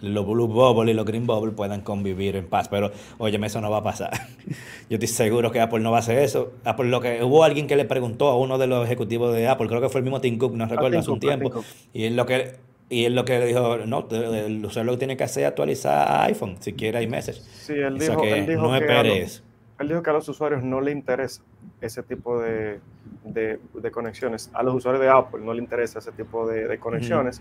[0.00, 2.68] los Blue Bubble y los Green Bubble puedan convivir en paz.
[2.68, 4.10] Pero, óyeme, eso no va a pasar.
[4.88, 6.52] Yo estoy seguro que Apple no va a hacer eso.
[6.64, 9.68] Apple, lo que hubo alguien que le preguntó a uno de los ejecutivos de Apple,
[9.68, 11.64] creo que fue el mismo Tim Cook, no recuerdo, hace un tiempo.
[11.92, 15.16] Y él lo que y él lo que dijo, no, el usuario lo que tiene
[15.16, 17.40] que hacer es actualizar iPhone, si quiere iMessage.
[17.40, 19.44] Sí, él dijo, que no esperes.
[19.80, 21.42] Él dijo que a los usuarios no le interesa
[21.80, 22.80] ese tipo de,
[23.24, 24.50] de, conexiones.
[24.52, 27.40] A los usuarios de Apple no le interesa ese tipo de, conexiones.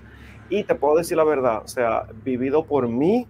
[0.49, 3.27] Y te puedo decir la verdad, o sea, vivido por mí,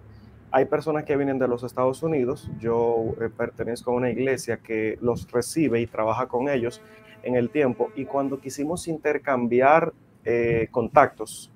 [0.52, 2.48] hay personas que vienen de los Estados Unidos.
[2.60, 6.80] Yo eh, pertenezco a una iglesia que los recibe y trabaja con ellos
[7.24, 7.90] en el tiempo.
[7.96, 9.92] Y cuando quisimos intercambiar
[10.24, 11.50] eh, contactos,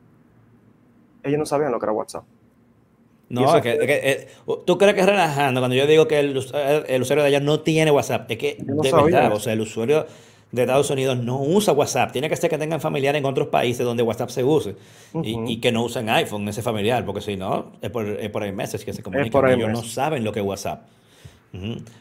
[1.23, 2.25] ellos no sabían lo que era WhatsApp.
[3.43, 4.29] No, que, eh,
[4.67, 6.31] tú crees que es relajando cuando yo digo que el,
[6.89, 8.31] el, usuario de allá no tiene WhatsApp.
[8.31, 10.07] Es que de verdad, o sea, el usuario
[10.55, 12.13] de Estados Unidos no usa WhatsApp.
[12.13, 14.77] Tiene que ser que tengan familiares en otros países donde WhatsApp se use
[15.23, 18.85] y, que no usen iPhone, ese familiar, porque si no, es por, es por iMessage
[18.85, 19.51] que se comunican.
[19.51, 20.85] Ellos no saben lo que es WhatsApp.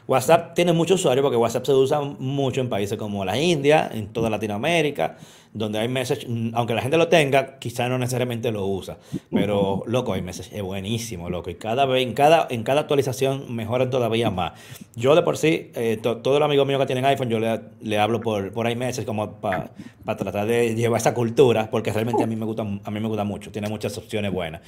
[0.08, 4.08] WhatsApp tiene muchos usuarios porque WhatsApp se usa mucho en países como la India, en
[4.08, 5.18] toda Latinoamérica,
[5.54, 8.98] donde hay message, mm, aunque la gente lo tenga, quizá no necesariamente lo usa.
[9.32, 11.50] Pero, loco, iMessage es buenísimo, loco.
[11.52, 14.54] Y cada vez, en cada, en cada actualización mejoran todavía más.
[14.96, 18.20] Yo de por sí, eh, todos los amigos míos que tienen iPhone, yo le, hablo
[18.20, 19.70] por, por iMessage como para
[20.04, 23.24] tratar de llevar esa cultura, porque realmente a mí me gusta, a mí me gusta
[23.24, 24.62] mucho, tiene muchas opciones buenas.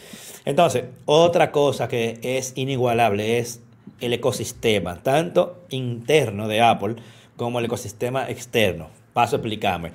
[0.45, 3.61] Entonces, otra cosa que es inigualable es
[3.99, 6.95] el ecosistema, tanto interno de Apple
[7.35, 8.89] como el ecosistema externo.
[9.13, 9.91] Paso a explicarme.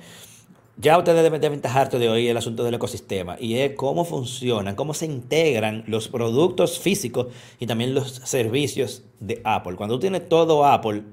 [0.77, 4.75] Ya ustedes deben de aventajarte de hoy el asunto del ecosistema y es cómo funcionan,
[4.75, 7.27] cómo se integran los productos físicos
[7.59, 9.75] y también los servicios de Apple.
[9.75, 11.03] Cuando tú tienes todo Apple,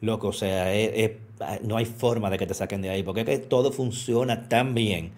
[0.00, 0.72] loco, o sea,
[1.62, 4.74] no hay forma de que te saquen de ahí porque es que todo funciona tan
[4.74, 5.12] bien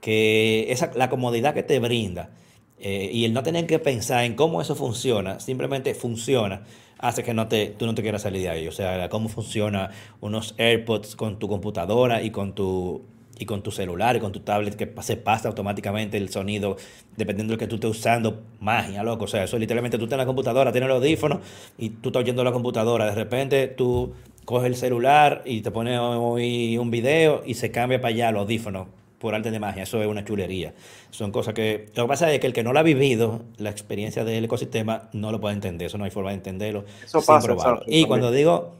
[0.00, 2.30] que esa, la comodidad que te brinda
[2.78, 6.64] eh, y el no tener que pensar en cómo eso funciona, simplemente funciona,
[6.98, 8.68] hace que no te, tú no te quieras salir de ahí.
[8.68, 13.02] O sea, cómo funciona unos AirPods con tu computadora y con tu,
[13.38, 16.76] y con tu celular y con tu tablet, que se pasa automáticamente el sonido,
[17.16, 19.24] dependiendo de lo que tú estés usando, magia, loco.
[19.24, 21.40] O sea, eso literalmente tú tienes la computadora, tienes el audífono
[21.78, 23.06] y tú estás oyendo la computadora.
[23.06, 24.12] De repente tú
[24.44, 29.03] coges el celular y te pones un video y se cambia para allá el audífono
[29.24, 30.74] por arte de magia, eso es una chulería.
[31.10, 31.86] Son cosas que...
[31.94, 35.08] Lo que pasa es que el que no lo ha vivido, la experiencia del ecosistema,
[35.14, 35.86] no lo puede entender.
[35.86, 38.74] Eso no hay forma de entenderlo eso pasa, y cuando digo,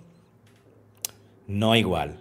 [1.46, 2.18] no igual.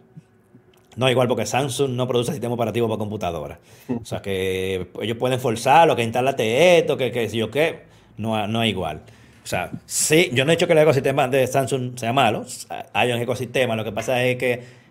[0.96, 3.60] No igual porque Samsung no produce sistema operativo para computadora.
[3.90, 7.82] O sea que ellos pueden forzarlo, que instálate esto, que, que si yo qué,
[8.16, 9.02] no, no es igual.
[9.44, 12.46] O sea, sí, yo no he dicho que el ecosistema de Samsung sea malo,
[12.94, 14.83] hay un ecosistema, lo que pasa es que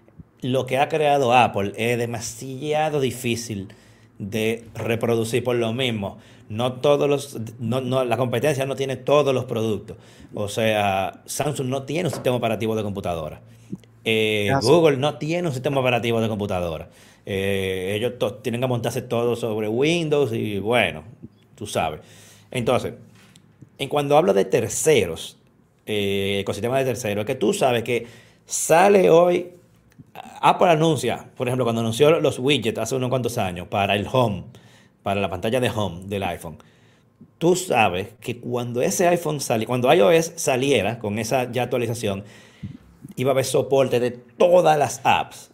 [0.42, 3.68] lo que ha creado Apple es demasiado difícil
[4.18, 6.18] de reproducir por lo mismo.
[6.48, 9.96] No todos los, no, no, la competencia no tiene todos los productos.
[10.34, 13.40] O sea, Samsung no tiene un sistema operativo de computadora.
[14.04, 16.90] Eh, Google no tiene un sistema operativo de computadora.
[17.24, 21.04] Eh, ellos tienen que montarse todo sobre Windows y bueno,
[21.54, 22.00] tú sabes.
[22.50, 22.94] Entonces,
[23.78, 25.38] en cuando hablo de terceros,
[25.86, 28.06] eh, ecosistema de terceros, es que tú sabes que
[28.44, 29.52] sale hoy
[30.14, 34.44] Apple anuncia, por ejemplo, cuando anunció los widgets hace unos cuantos años para el home,
[35.02, 36.58] para la pantalla de home del iPhone,
[37.38, 42.24] tú sabes que cuando ese iPhone saliera, cuando iOS saliera con esa ya actualización,
[43.16, 45.50] iba a haber soporte de todas las apps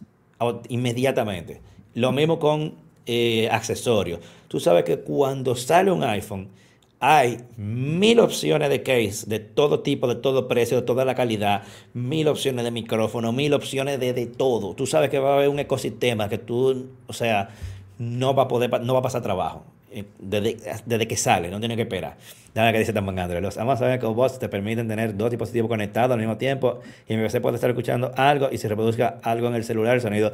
[0.69, 1.61] inmediatamente.
[1.93, 4.19] Lo mismo con eh, accesorios.
[4.47, 6.49] Tú sabes que cuando sale un iPhone,
[6.99, 11.63] hay mil opciones de case de todo tipo, de todo precio, de toda la calidad,
[11.93, 14.73] mil opciones de micrófono, mil opciones de, de todo.
[14.73, 17.49] Tú sabes que va a haber un ecosistema que tú, o sea,
[17.97, 19.63] no va a poder, no va a pasar trabajo.
[19.91, 22.17] Eh, desde, que sale, no tiene que esperar.
[22.53, 23.41] Nada que dice tan Andrés.
[23.41, 26.79] Los vamos a ver que vos te permiten tener dos dispositivos conectados al mismo tiempo
[27.07, 30.01] y mi PC puede estar escuchando algo y se reproduzca algo en el celular, el
[30.01, 30.31] sonido.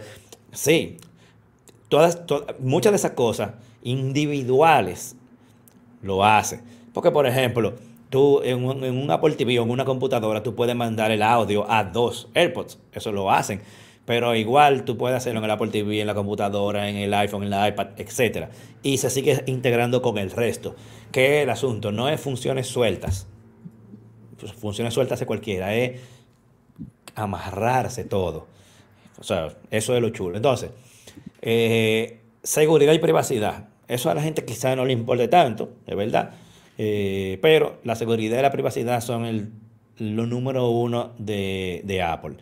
[0.51, 0.97] Sí,
[1.87, 3.51] todas, todas muchas de esas cosas
[3.81, 5.15] individuales
[6.05, 6.61] lo hace.
[6.93, 7.73] Porque, por ejemplo,
[8.09, 11.83] tú en un, Apple TV o en una computadora, tú puedes mandar el audio a
[11.83, 12.79] dos AirPods.
[12.93, 13.61] Eso lo hacen.
[14.05, 17.43] Pero igual tú puedes hacerlo en el Apple TV, en la computadora, en el iPhone,
[17.43, 18.49] en la iPad, etc.
[18.83, 20.75] Y se sigue integrando con el resto.
[21.11, 23.27] Que el asunto no es funciones sueltas.
[24.39, 25.73] Pues, funciones sueltas de cualquiera.
[25.73, 25.99] Es
[27.15, 28.47] amarrarse todo.
[29.19, 30.37] O sea, eso es lo chulo.
[30.37, 30.69] Entonces,
[31.41, 33.69] eh, seguridad y privacidad.
[33.87, 36.31] Eso a la gente quizá no le importe tanto, es verdad.
[36.77, 39.51] Eh, pero la seguridad y la privacidad son el,
[39.97, 42.37] lo número uno de, de Apple.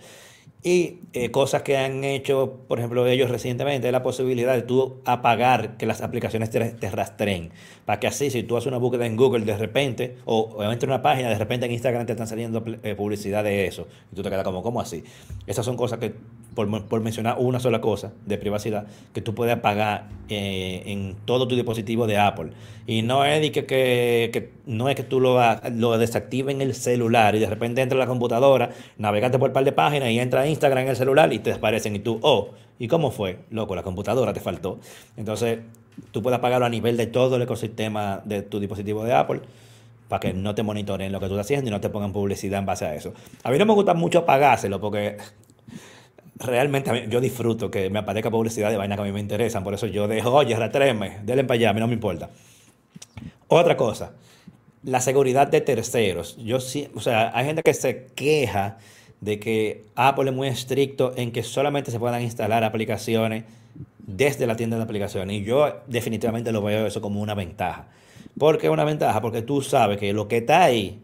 [0.63, 5.75] Y eh, cosas que han hecho, por ejemplo, ellos recientemente, la posibilidad de tú apagar
[5.75, 7.51] que las aplicaciones te, te rastreen.
[7.85, 10.79] Para que así, si tú haces una búsqueda en Google de repente, o, o en
[10.83, 13.87] una página, de repente en Instagram te están saliendo eh, publicidad de eso.
[14.11, 15.03] Y tú te quedas como, ¿cómo así?
[15.47, 16.13] Esas son cosas que,
[16.55, 21.47] por, por mencionar una sola cosa de privacidad, que tú puedes apagar eh, en todo
[21.47, 22.51] tu dispositivo de Apple.
[22.87, 25.39] Y no es, que, que, que, no es que tú lo,
[25.71, 29.53] lo desactives en el celular y de repente entra a la computadora, navegate por un
[29.53, 32.19] par de páginas y entra a Instagram en el celular y te aparecen y tú,
[32.21, 33.39] oh, ¿y cómo fue?
[33.49, 34.79] Loco, la computadora te faltó.
[35.15, 35.59] Entonces,
[36.11, 39.41] tú puedes apagarlo a nivel de todo el ecosistema de tu dispositivo de Apple
[40.07, 42.59] para que no te monitoreen lo que tú estás haciendo y no te pongan publicidad
[42.59, 43.13] en base a eso.
[43.43, 45.17] A mí no me gusta mucho apagárselo porque
[46.37, 49.63] realmente yo disfruto que me aparezca publicidad de vainas que a mí me interesan.
[49.63, 52.29] Por eso yo dejo, oye, retréme, denle para allá, a mí no me importa.
[53.47, 54.13] Otra cosa,
[54.83, 56.37] la seguridad de terceros.
[56.37, 58.77] Yo sí, o sea, hay gente que se queja
[59.21, 63.45] de que Apple es muy estricto en que solamente se puedan instalar aplicaciones
[64.05, 65.41] desde la tienda de aplicaciones.
[65.41, 67.87] Y yo definitivamente lo veo eso como una ventaja.
[68.37, 69.21] ¿Por qué una ventaja?
[69.21, 70.99] Porque tú sabes que lo que está ahí,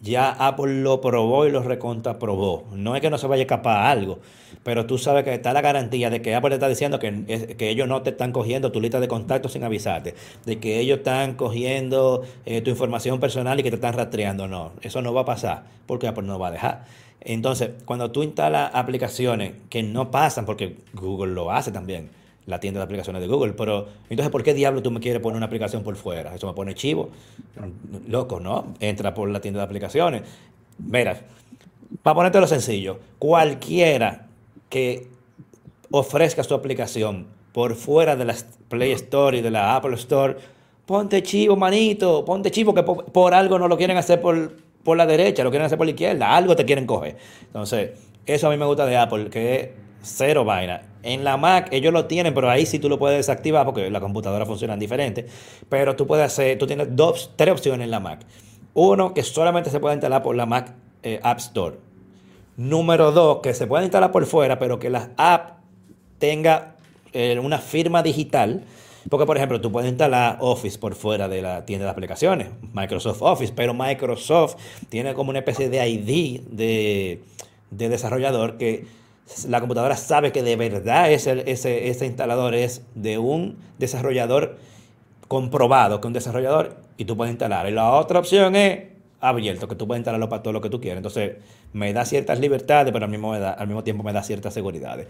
[0.00, 2.64] ya Apple lo probó y lo recontra probó.
[2.72, 4.18] No es que no se vaya a escapar algo,
[4.64, 7.70] pero tú sabes que está la garantía de que Apple te está diciendo que, que
[7.70, 11.34] ellos no te están cogiendo tu lista de contactos sin avisarte, de que ellos están
[11.34, 14.48] cogiendo eh, tu información personal y que te están rastreando.
[14.48, 16.84] No, eso no va a pasar porque Apple no va a dejar.
[17.20, 22.10] Entonces, cuando tú instalas aplicaciones que no pasan, porque Google lo hace también,
[22.46, 25.36] la tienda de aplicaciones de Google, pero entonces, ¿por qué diablo tú me quieres poner
[25.36, 26.34] una aplicación por fuera?
[26.34, 27.10] Eso me pone chivo.
[28.08, 28.74] Loco, ¿no?
[28.80, 30.22] Entra por la tienda de aplicaciones.
[30.78, 31.20] Mira,
[32.02, 34.26] para ponerte lo sencillo, cualquiera
[34.68, 35.08] que
[35.90, 38.34] ofrezca su aplicación por fuera de la
[38.68, 40.36] Play Store y de la Apple Store,
[40.86, 45.06] ponte chivo, manito, ponte chivo, que por, algo no lo quieren hacer por, por la
[45.06, 47.16] derecha, lo quieren hacer por la izquierda, algo te quieren coger.
[47.42, 47.90] Entonces,
[48.26, 50.82] eso a mí me gusta de Apple, que cero vaina.
[51.02, 54.00] En la Mac ellos lo tienen, pero ahí sí tú lo puedes desactivar porque la
[54.00, 55.26] computadora funciona diferente.
[55.68, 58.20] Pero tú puedes hacer, tú tienes dos, tres opciones en la Mac.
[58.74, 61.76] Uno, que solamente se puede instalar por la Mac eh, App Store.
[62.56, 65.58] Número dos, que se puede instalar por fuera, pero que la app
[66.18, 66.76] tenga
[67.12, 68.64] eh, una firma digital
[69.08, 73.20] porque, por ejemplo, tú puedes instalar Office por fuera de la tienda de aplicaciones, Microsoft
[73.22, 74.56] Office, pero Microsoft
[74.88, 77.22] tiene como una especie de ID de,
[77.70, 78.86] desarrollador que
[79.48, 84.56] la computadora sabe que de verdad ese, ese, instalador es de un desarrollador
[85.28, 87.68] comprobado, que un desarrollador, y tú puedes instalar.
[87.68, 88.88] Y la otra opción es
[89.20, 90.98] abierto, que tú puedes instalarlo para todo lo que tú quieras.
[90.98, 91.36] Entonces,
[91.72, 95.06] me da ciertas libertades, pero al mismo, al mismo tiempo me da ciertas seguridades.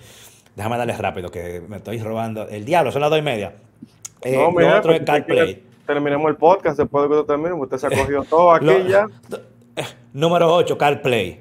[0.54, 2.46] Déjame darle rápido, que me estoy robando.
[2.48, 3.54] El diablo, son las dos y media.
[4.20, 5.62] Eh, no, mira, otro es CarPlay.
[5.86, 7.64] Terminemos el podcast después de que lo terminemos.
[7.64, 9.06] Usted se ha cogido todo aquí ya.
[9.76, 11.40] Eh, número 8, CarPlay.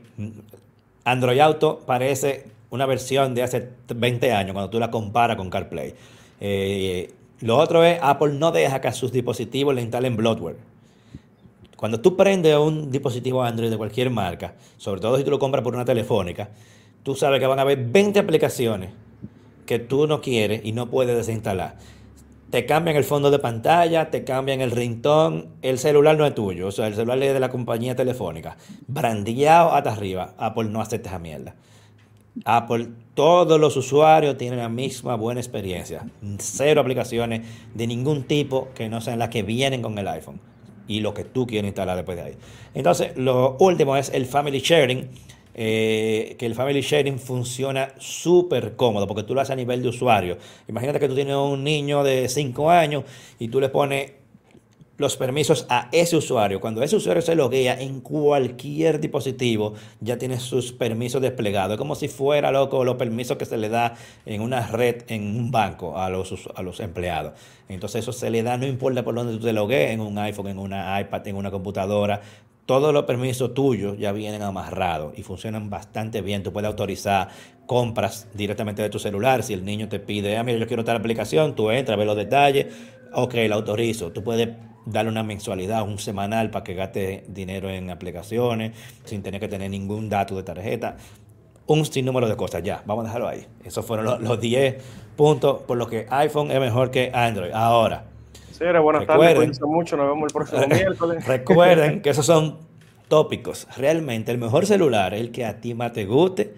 [1.04, 5.94] Android Auto parece una versión de hace 20 años cuando tú la comparas con CarPlay.
[6.40, 10.58] Eh, lo otro es, Apple no deja que a sus dispositivos le instalen bloatware.
[11.76, 15.64] Cuando tú prendes un dispositivo Android de cualquier marca, sobre todo si tú lo compras
[15.64, 16.50] por una telefónica,
[17.04, 18.92] tú sabes que van a haber 20 aplicaciones
[19.66, 21.78] que tú no quieres y no puedes desinstalar.
[22.52, 26.68] Te cambian el fondo de pantalla, te cambian el ringtone, el celular no es tuyo,
[26.68, 28.58] o sea, el celular es de la compañía telefónica.
[28.88, 31.56] Brandillado hasta arriba, Apple no acepta esa mierda.
[32.46, 36.06] Apple, todos los usuarios tienen la misma buena experiencia.
[36.40, 37.42] Cero aplicaciones
[37.74, 40.40] de ningún tipo que no sean las que vienen con el iPhone
[40.88, 42.38] y lo que tú quieres instalar después de ahí.
[42.74, 45.10] Entonces, lo último es el Family Sharing
[45.54, 49.90] eh, que el Family Sharing funciona súper cómodo porque tú lo haces a nivel de
[49.90, 50.38] usuario.
[50.68, 53.04] Imagínate que tú tienes un niño de 5 años
[53.38, 54.12] y tú le pones
[55.02, 56.62] los permisos a ese usuario.
[56.62, 61.74] Cuando ese usuario se loguea en cualquier dispositivo, ya tiene sus permisos desplegados.
[61.74, 65.24] Es como si fuera, loco, los permisos que se le da en una red, en
[65.36, 67.34] un banco, a los, a los empleados.
[67.68, 70.48] Entonces eso se le da, no importa por dónde tú te loguees, en un iPhone,
[70.48, 72.22] en una iPad, en una computadora,
[72.66, 76.44] todos los permisos tuyos ya vienen amarrados y funcionan bastante bien.
[76.44, 77.28] Tú puedes autorizar
[77.66, 79.44] compras directamente de tu celular.
[79.44, 82.16] Si el niño te pide, ah, mira, yo quiero tal aplicación, tú entras, ves los
[82.16, 82.68] detalles,
[83.14, 84.12] ok, la autorizo.
[84.12, 84.50] Tú puedes
[84.86, 88.72] darle una mensualidad, un semanal para que gaste dinero en aplicaciones
[89.06, 90.98] sin tener que tener ningún dato de tarjeta.
[91.68, 93.46] Un sinnúmero de cosas, ya, vamos a dejarlo ahí.
[93.64, 94.84] Esos fueron los, 10
[95.16, 97.52] puntos por los que iPhone es mejor que Android.
[97.54, 98.04] Ahora,
[98.82, 101.26] buenas tardes, mucho, nos vemos el próximo miércoles.
[101.26, 102.60] Recuerden que esos son
[103.08, 103.68] tópicos.
[103.78, 106.54] Realmente el mejor celular es el que a ti más te guste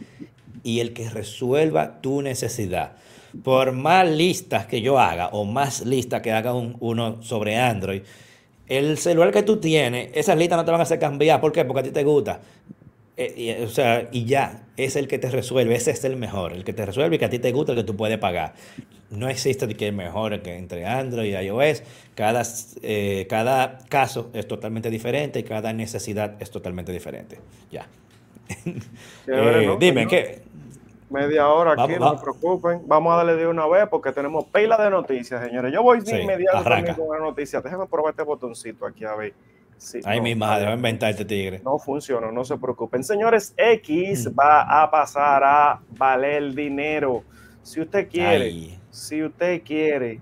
[0.64, 2.94] y el que resuelva tu necesidad.
[3.42, 8.02] Por más listas que yo haga o más listas que haga uno sobre Android,
[8.68, 11.42] el celular que tú tienes, esas listas no te van a hacer cambiar.
[11.42, 11.66] ¿Por qué?
[11.66, 12.42] Porque a ti te gusta.
[13.16, 16.54] Eh, y, o sea, y ya, es el que te resuelve, ese es el mejor,
[16.54, 18.54] el que te resuelve y que a ti te gusta, el que tú puedes pagar.
[19.12, 21.84] No existe que es mejor que entre Android y iOS.
[22.16, 22.42] Cada,
[22.82, 27.38] eh, cada caso es totalmente diferente y cada necesidad es totalmente diferente.
[27.72, 27.88] Ya.
[29.28, 30.42] Eh, dime, ¿qué?
[31.14, 32.82] Media hora aquí, no se preocupen.
[32.88, 35.72] Vamos a darle de una vez porque tenemos pila de noticias, señores.
[35.72, 37.62] Yo voy sí, inmediatamente con la noticia.
[37.62, 39.34] Déjame probar este botoncito aquí a ver.
[40.06, 41.62] Ay, mi madre, va a inventar este tigre.
[41.64, 43.04] No funciona, no se preocupen.
[43.04, 44.40] Señores, X mm.
[44.40, 47.24] va a pasar a valer dinero.
[47.62, 50.20] Si usted quiere, si usted quiere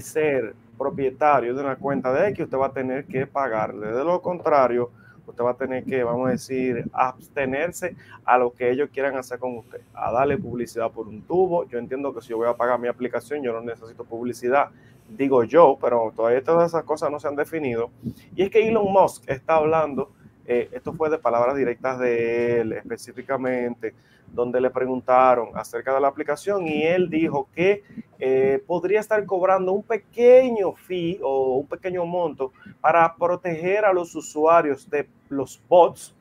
[0.00, 3.86] ser propietario de una cuenta de X, usted va a tener que pagarle.
[3.86, 4.90] De lo contrario,
[5.26, 9.38] usted va a tener que, vamos a decir, abstenerse a lo que ellos quieran hacer
[9.38, 11.66] con usted, a darle publicidad por un tubo.
[11.68, 14.70] Yo entiendo que si yo voy a pagar mi aplicación, yo no necesito publicidad,
[15.08, 17.90] digo yo, pero todavía todas esas cosas no se han definido.
[18.34, 20.10] Y es que Elon Musk está hablando,
[20.46, 23.94] eh, esto fue de palabras directas de él específicamente,
[24.32, 27.82] donde le preguntaron acerca de la aplicación y él dijo que
[28.18, 34.14] eh, podría estar cobrando un pequeño fee o un pequeño monto para proteger a los
[34.14, 36.14] usuarios de los bots.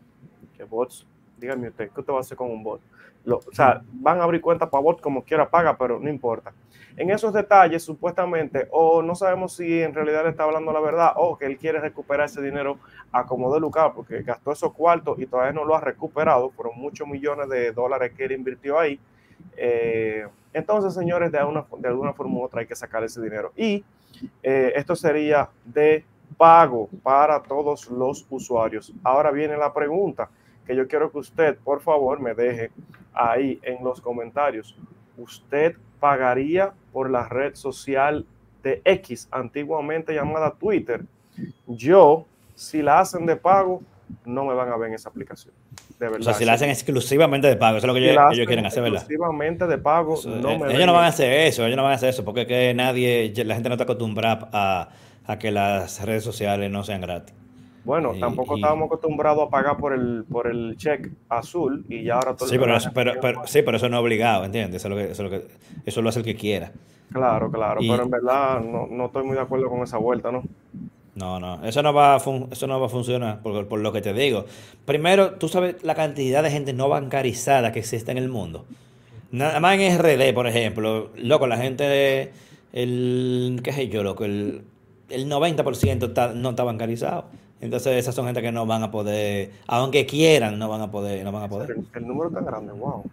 [0.58, 1.06] ¿Qué bots?
[1.38, 2.82] Dígame usted, ¿qué usted va a hacer con un bot?
[3.28, 6.54] O sea, van a abrir cuenta para bot como quiera paga, pero no importa.
[6.98, 11.14] En esos detalles, supuestamente, o no sabemos si en realidad le está hablando la verdad
[11.18, 12.78] o que él quiere recuperar ese dinero
[13.12, 16.52] a como de lugar porque gastó esos cuartos y todavía no lo ha recuperado.
[16.52, 19.00] Fueron muchos millones de dólares que él invirtió ahí.
[19.58, 21.40] Eh, entonces, señores, de,
[21.80, 23.52] de alguna forma u otra hay que sacar ese dinero.
[23.58, 23.84] Y
[24.42, 26.06] eh, esto sería de
[26.38, 28.94] pago para todos los usuarios.
[29.04, 30.30] Ahora viene la pregunta
[30.66, 32.72] que yo quiero que usted, por favor, me deje
[33.14, 34.76] ahí en los comentarios.
[35.18, 38.26] ¿Usted pagaría por la red social
[38.64, 41.04] de X, antiguamente llamada Twitter?
[41.68, 43.82] Yo, si la hacen de pago,
[44.26, 45.54] no me van a ver en esa aplicación.
[46.00, 46.22] De verdad.
[46.22, 48.84] O sea, si la hacen exclusivamente de pago, eso es lo que ellos, quieren hacer,
[48.84, 49.00] ¿verdad?
[49.00, 51.94] Exclusivamente de pago, no eh, me Ellos no van a hacer eso, ellos no van
[51.94, 54.90] a hacer eso, porque que nadie, la gente no está acostumbrada a,
[55.26, 57.34] a que las redes sociales no sean gratis.
[57.86, 62.36] Bueno, tampoco estábamos acostumbrados a pagar por el, por el check azul y ya ahora
[62.36, 63.14] todo sí, pero, eso, pero,
[63.46, 64.82] sí, pero eso no es obligado, ¿entiendes?
[64.82, 65.46] Eso, lo que, eso, lo que,
[65.86, 66.72] eso lo hace el que quiera.
[67.14, 70.44] Claro, claro, pero en verdad no, no, estoy muy de acuerdo con esa vuelta, ¿no?
[71.14, 74.02] No, no, eso no va a, eso no va a funcionar por, por, lo que
[74.02, 74.46] te digo.
[74.86, 78.66] Primero, tú sabes la cantidad de gente no bancarizada que existe en el mundo.
[79.32, 82.32] Nada más en RD, por ejemplo, loco, la gente,
[82.74, 84.64] el, qué sé yo, loco, el,
[85.10, 87.26] el 90% está, no está bancarizado.
[87.62, 91.24] Entonces esas son gente que no van a poder, aunque quieran, no van a poder,
[91.24, 91.76] no van a poder.
[91.94, 93.04] El, número tan grande, wow.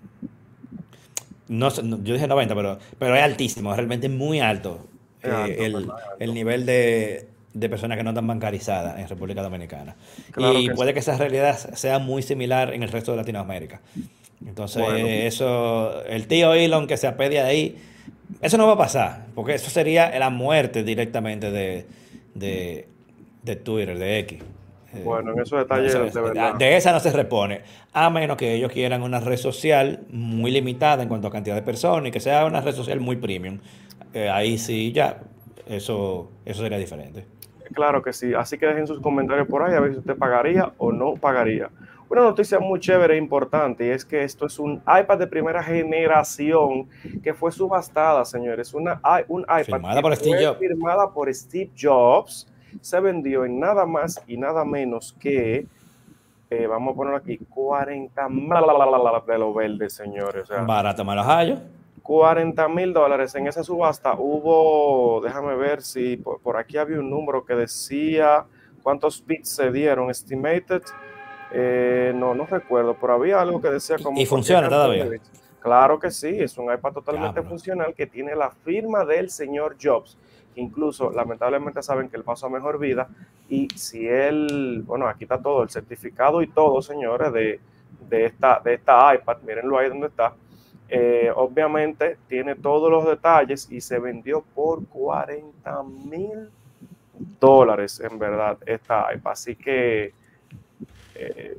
[1.48, 4.86] No, yo dije 90, pero, pero es altísimo, es realmente muy alto,
[5.22, 5.88] eh, el,
[6.18, 9.94] el, nivel de, de, personas que no están bancarizadas en República Dominicana.
[10.36, 13.80] y puede que esa realidad sea muy similar en el resto de Latinoamérica.
[14.44, 17.78] Entonces, eso, el tío Elon que se apede ahí,
[18.40, 21.86] eso no va a pasar, porque eso sería la muerte directamente de,
[22.34, 22.88] de
[23.42, 24.42] de Twitter, de X.
[24.94, 26.54] Eh, bueno, en esos detalles de, verdad.
[26.54, 27.62] De esa no se repone,
[27.92, 31.62] a menos que ellos quieran una red social muy limitada en cuanto a cantidad de
[31.62, 33.58] personas y que sea una red social muy premium.
[34.12, 35.22] Eh, ahí sí, ya,
[35.66, 37.24] eso, eso sería diferente.
[37.72, 40.72] Claro que sí, así que dejen sus comentarios por ahí a ver si usted pagaría
[40.76, 41.70] o no pagaría.
[42.10, 45.62] Una noticia muy chévere e importante y es que esto es un iPad de primera
[45.62, 46.86] generación
[47.22, 48.74] que fue subastada, señores.
[48.74, 50.58] Una, un iPad firmada por Steve Jobs.
[50.58, 55.66] firmada por Steve Jobs se vendió en nada más y nada menos que,
[56.50, 58.48] eh, vamos a poner aquí, 40 mil
[59.26, 60.50] de los verdes, señores.
[60.50, 60.66] O
[61.22, 61.58] hallo.
[62.02, 63.34] 40 mil dólares.
[63.34, 68.44] En esa subasta hubo, déjame ver si por, aquí había un número que decía
[68.82, 70.82] cuántos bits se dieron, estimated.
[71.52, 74.20] Eh, no, no recuerdo, pero había algo que decía como...
[74.20, 75.08] ¿Y funciona todavía?
[75.60, 80.18] Claro que sí, es un iPad totalmente funcional que tiene la firma del señor Jobs
[80.56, 83.08] incluso lamentablemente saben que él pasó a mejor vida
[83.48, 87.60] y si él, bueno, aquí está todo, el certificado y todo, señores, de,
[88.10, 90.34] esta, de esta iPad, mírenlo ahí donde está,
[90.88, 96.50] eh, obviamente tiene todos los detalles y se vendió por 40 mil
[97.40, 99.32] dólares, en verdad, esta iPad.
[99.32, 100.12] Así que
[101.14, 101.56] eh,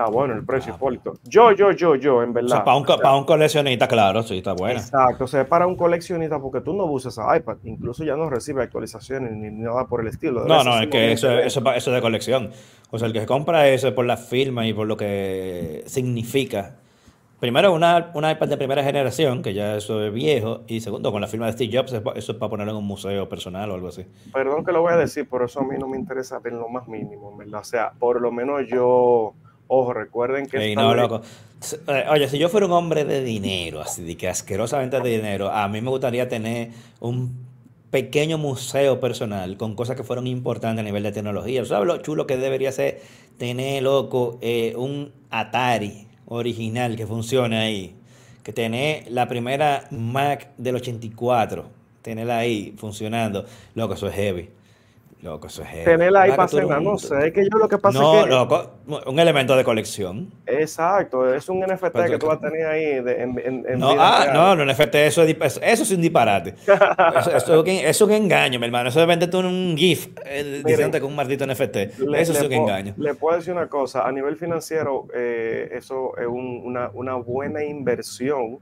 [0.00, 1.14] está bueno el precio, ah, Hipólito.
[1.24, 2.64] Yo, yo, yo, yo, en verdad.
[2.64, 4.80] para, un, para, un, coleccionista, claro, sí, está bueno.
[4.80, 8.62] Exacto, o sea, para un coleccionista, porque tú no usas iPad, incluso ya no recibe
[8.62, 10.44] actualizaciones ni nada por el estilo.
[10.44, 12.50] No, no, es que eso, eso, eso, es de colección.
[12.90, 16.76] O sea, el que compra eso por la firma y por lo que significa.
[17.38, 21.22] Primero, una, una iPad de primera generación, que ya eso es viejo, y segundo, con
[21.22, 23.88] la firma de Steve Jobs, eso es para ponerlo en un museo personal o algo
[23.88, 24.04] así.
[24.30, 26.68] Perdón que lo voy a decir, pero eso a mí no me interesa ver lo
[26.68, 27.60] más mínimo, ¿verdad?
[27.60, 29.32] O sea, por lo menos yo
[29.72, 30.74] Ojo, recuerden que...
[30.74, 31.22] no, loco.
[31.86, 35.48] Eh, oye, si yo fuera un hombre de dinero, así de que asquerosamente de dinero,
[35.48, 37.46] a mí me gustaría tener un
[37.92, 41.64] pequeño museo personal con cosas que fueron importantes a nivel de tecnología.
[41.64, 43.00] ¿Sabes lo chulo que debería ser
[43.38, 47.94] tener, loco, eh, un Atari original que funcione ahí?
[48.42, 51.64] Que tener la primera Mac del 84,
[52.02, 53.44] tenerla ahí funcionando.
[53.76, 54.48] Loco, eso es heavy.
[55.22, 55.84] Loco, eso es.
[55.84, 57.26] Tenerla ahí ¿verdad para cenar, no sé.
[57.26, 58.30] Es que yo lo que pasa No, es que.
[58.30, 58.70] loco,
[59.06, 60.32] un elemento de colección.
[60.46, 63.90] Exacto, es un NFT Pero que tú vas a tener ahí de- en, en, No,
[63.98, 64.34] ah, real.
[64.56, 66.54] no, no, efecto, eso es, eso, es un disparate.
[67.20, 68.88] Eso, eso es un, engaño, mi hermano.
[68.88, 71.98] Eso de venderte un GIF eh, diciéndote con un maldito NFT.
[71.98, 72.94] Le- eso es un engaño.
[72.96, 77.62] Le puedo decir una cosa, a nivel financiero, eh, eso es un- una, una buena
[77.62, 78.58] inversión,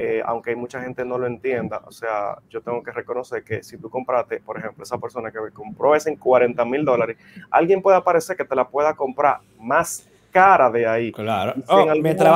[0.00, 1.82] eh, aunque mucha gente no lo entienda.
[1.84, 5.38] O sea, yo tengo que reconocer que si tú compraste, por ejemplo, esa persona que
[5.52, 7.16] compró esa en 40 mil dólares,
[7.50, 11.10] alguien puede aparecer que te la pueda comprar más cara de ahí.
[11.10, 11.54] Claro.
[11.56, 12.30] Si Oh, mientras,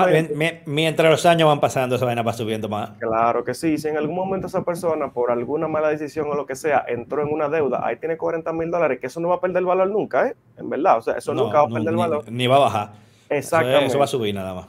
[0.67, 2.91] momento- los años van pasando, esa vaina va subiendo más.
[2.99, 6.45] Claro que sí, si en algún momento esa persona, por alguna mala decisión o lo
[6.47, 9.37] que sea, entró en una deuda, ahí tiene 40 mil dólares, que eso no va
[9.37, 10.35] a perder valor nunca, ¿eh?
[10.57, 12.25] En verdad, o sea, eso No, nunca va a no, perder ni, valor.
[12.29, 12.89] ni va a bajar.
[13.29, 13.87] Eso, Exactamente.
[13.87, 14.67] eso va a subir nada más.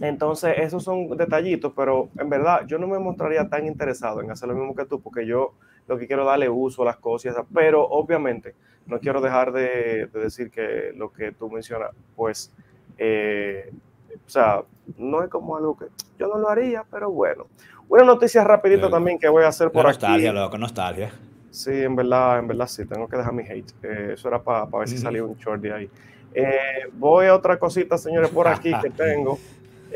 [0.00, 4.48] Entonces, esos son detallitos, pero en verdad yo no me mostraría tan interesado en hacer
[4.48, 5.54] lo mismo que tú, porque yo
[5.86, 8.54] lo que quiero es darle uso a las cosas, pero obviamente
[8.86, 12.52] no quiero dejar de, de decir que lo que tú mencionas, pues,
[12.98, 13.72] eh,
[14.26, 14.62] o sea,
[14.96, 15.86] no es como algo que
[16.18, 17.46] yo no lo haría, pero bueno.
[17.88, 20.38] Una noticia rapidito también que voy a hacer por nostalgia, aquí.
[20.38, 21.12] loco, nostalgia.
[21.50, 23.72] Sí, en verdad, en verdad sí, tengo que dejar mi hate.
[23.82, 25.90] Eh, eso era para ver si salía un short de ahí.
[26.34, 29.38] Eh, voy a otra cosita, señores, por aquí que tengo.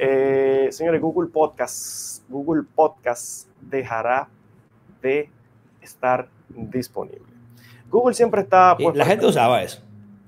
[0.03, 2.23] Eh, señores, Google Podcast.
[2.31, 4.29] Google Podcast dejará
[5.03, 5.29] de
[5.83, 7.21] estar disponible.
[7.91, 8.77] Google siempre está.
[8.79, 9.83] Pues, la gente usaba eso.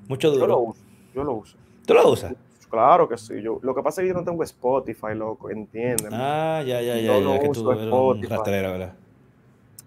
[0.09, 0.59] Mucho Yo lo duro.
[0.59, 0.81] uso,
[1.15, 1.57] yo lo uso.
[1.87, 2.35] ¿Tú lo usas?
[2.69, 3.41] Claro que sí.
[3.41, 6.09] Yo, lo que pasa es que yo no tengo Spotify, loco, entienden.
[6.13, 7.21] Ah, ya, ya, ya.
[7.21, 8.27] No que uso tú Spotify.
[8.29, 8.95] rastrero, ¿verdad?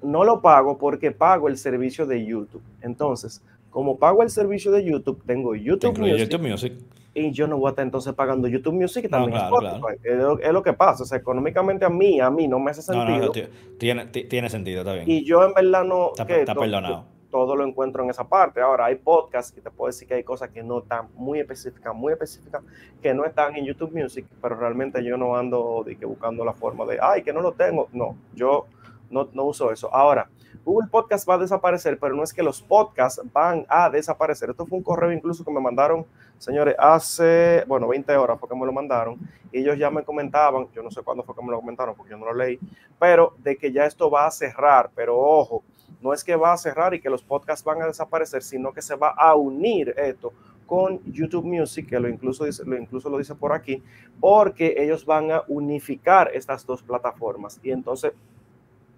[0.02, 2.62] no lo pago porque pago el servicio de YouTube.
[2.82, 6.74] Entonces, como pago el servicio de YouTube, tengo Te YouTube incluye Music YouTube Music.
[7.16, 10.00] Y yo no voy a estar entonces pagando YouTube Music y No, también claro, Spotify.
[10.04, 11.04] Es, lo, es lo que pasa.
[11.04, 13.20] O sea, económicamente a mí, a mí no me hace No, sentido.
[13.20, 13.48] no, no, ti-
[13.80, 15.10] tiene, ti- tiene sentido, está bien.
[15.10, 16.10] y yo en verdad no...
[16.10, 17.06] Está, que está to- perdonado.
[17.32, 18.62] Todo lo encuentro en esa parte.
[18.62, 21.94] Ahora, hay podcasts y te puedo decir que hay cosas que no están muy específicas,
[21.94, 22.62] muy específicas,
[23.02, 26.54] que no están en YouTube Music, pero realmente yo no ando de que buscando la
[26.54, 27.90] forma de, ay, que no lo tengo.
[27.92, 28.68] No, yo
[29.10, 29.94] no, no uso eso.
[29.94, 30.30] Ahora,
[30.66, 34.50] Google Podcast va a desaparecer, pero no es que los podcasts van a desaparecer.
[34.50, 36.08] Esto fue un correo incluso que me mandaron,
[36.40, 39.20] señores, hace, bueno, 20 horas fue que me lo mandaron.
[39.52, 42.18] Ellos ya me comentaban, yo no sé cuándo fue que me lo comentaron porque yo
[42.18, 42.60] no lo leí,
[43.00, 44.90] pero de que ya esto va a cerrar.
[44.96, 45.64] Pero ojo,
[46.02, 48.82] no es que va a cerrar y que los podcasts van a desaparecer, sino que
[48.82, 50.34] se va a unir esto
[50.66, 53.84] con YouTube Music, que lo incluso, lo incluso lo dice por aquí,
[54.20, 57.60] porque ellos van a unificar estas dos plataformas.
[57.62, 58.14] Y entonces,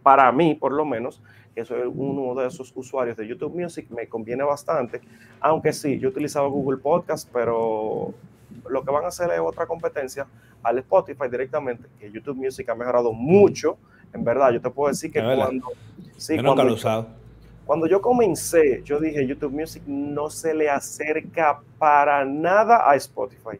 [0.02, 1.22] para mí, por lo menos,
[1.58, 5.02] que soy uno de esos usuarios de YouTube Music, me conviene bastante,
[5.40, 8.14] aunque sí, yo utilizaba Google Podcast, pero
[8.70, 10.28] lo que van a hacer es otra competencia
[10.62, 13.76] al Spotify directamente, que YouTube Music ha mejorado mucho,
[14.14, 15.70] en verdad, yo te puedo decir que Es cuando...
[16.16, 16.44] Sí, Yo
[17.66, 23.58] cuando yo comencé, yo dije YouTube Music no se le acerca para nada a Spotify.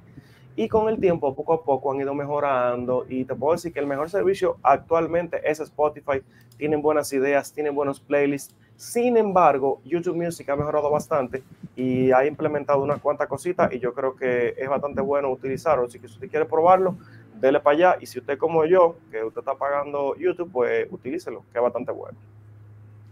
[0.60, 3.06] Y con el tiempo, poco a poco, han ido mejorando.
[3.08, 6.24] Y te puedo decir que el mejor servicio actualmente es Spotify.
[6.58, 8.56] Tienen buenas ideas, tienen buenos playlists.
[8.76, 11.44] Sin embargo, YouTube Music ha mejorado bastante
[11.76, 13.72] y ha implementado unas cuantas cositas.
[13.72, 15.86] Y yo creo que es bastante bueno utilizarlo.
[15.86, 16.96] Así que si usted quiere probarlo,
[17.40, 17.98] dele para allá.
[18.02, 21.92] Y si usted, como yo, que usted está pagando YouTube, pues utilícelo, que es bastante
[21.92, 22.18] bueno.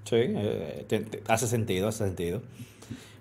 [0.06, 2.42] Sí, eh, hace sentido, hace sentido.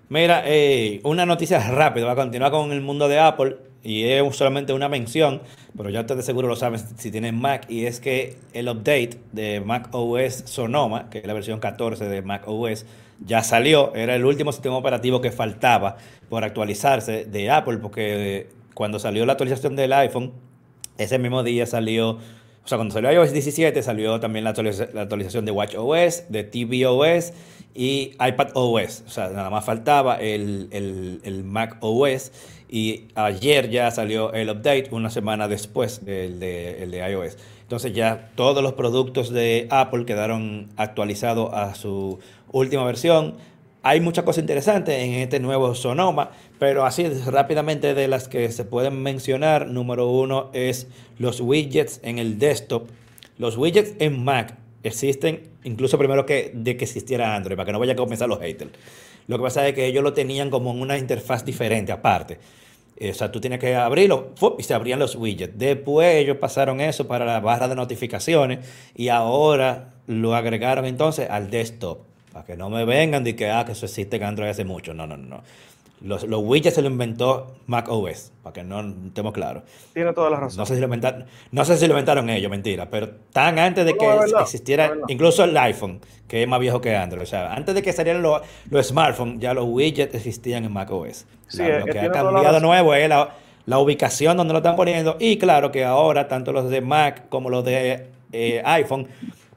[0.07, 4.35] Mira, eh, una noticia rápida, va a continuar con el mundo de Apple y es
[4.35, 5.41] solamente una mención,
[5.75, 9.61] pero ya ustedes seguro lo saben si tienen Mac, y es que el update de
[9.61, 12.85] Mac OS Sonoma, que es la versión 14 de Mac OS,
[13.19, 15.97] ya salió, era el último sistema operativo que faltaba
[16.29, 20.33] por actualizarse de Apple, porque cuando salió la actualización del iPhone,
[20.99, 25.51] ese mismo día salió, o sea, cuando salió iOS 17 salió también la actualización de
[25.51, 27.33] WatchOS, de tvOS
[27.75, 29.03] y iPad OS.
[29.05, 32.31] O sea, nada más faltaba el, el, Mac OS
[32.69, 37.37] y ayer ya salió el update, una semana después del de, el de iOS.
[37.61, 42.19] Entonces ya todos los productos de Apple quedaron actualizados a su
[42.51, 43.35] última versión.
[43.83, 48.63] Hay muchas cosas interesantes en este nuevo Sonoma, pero así rápidamente de las que se
[48.63, 50.87] pueden mencionar, número uno es
[51.19, 52.87] los widgets en el desktop.
[53.37, 54.55] Los widgets en Mac
[54.87, 58.39] existen incluso primero que de que existiera Android, para que no vayan a comenzar los
[58.39, 58.71] haters.
[59.27, 62.37] Lo que pasa es que ellos lo tenían como en una interfaz diferente aparte.
[62.97, 65.57] Eh, O sea, tú tienes que abrirlo y se abrían los widgets.
[65.57, 68.59] Después ellos pasaron eso para la barra de notificaciones
[68.95, 71.99] y ahora lo agregaron entonces al desktop.
[72.31, 74.93] Para que no me vengan de que, ah, que eso existe en Android hace mucho.
[74.93, 75.41] No, no, no.
[76.01, 79.63] Los, los widgets se lo inventó Mac OS, para que no estemos claros.
[79.93, 80.57] Tiene toda la razón.
[80.57, 83.85] No sé si lo inventaron, no sé si lo inventaron ellos, mentira, pero tan antes
[83.85, 87.25] de No, que verdad, existiera incluso el iPhone, que es más viejo que Android, o
[87.25, 91.25] sea, antes de que salieran los, los smartphones, ya los widgets existían en Mac OS.
[91.47, 93.35] Sí, eh, lo que ha cambiado nuevo es la,
[93.65, 97.49] la ubicación donde lo están poniendo y claro que ahora tanto los de Mac como
[97.49, 99.07] los de eh, iPhone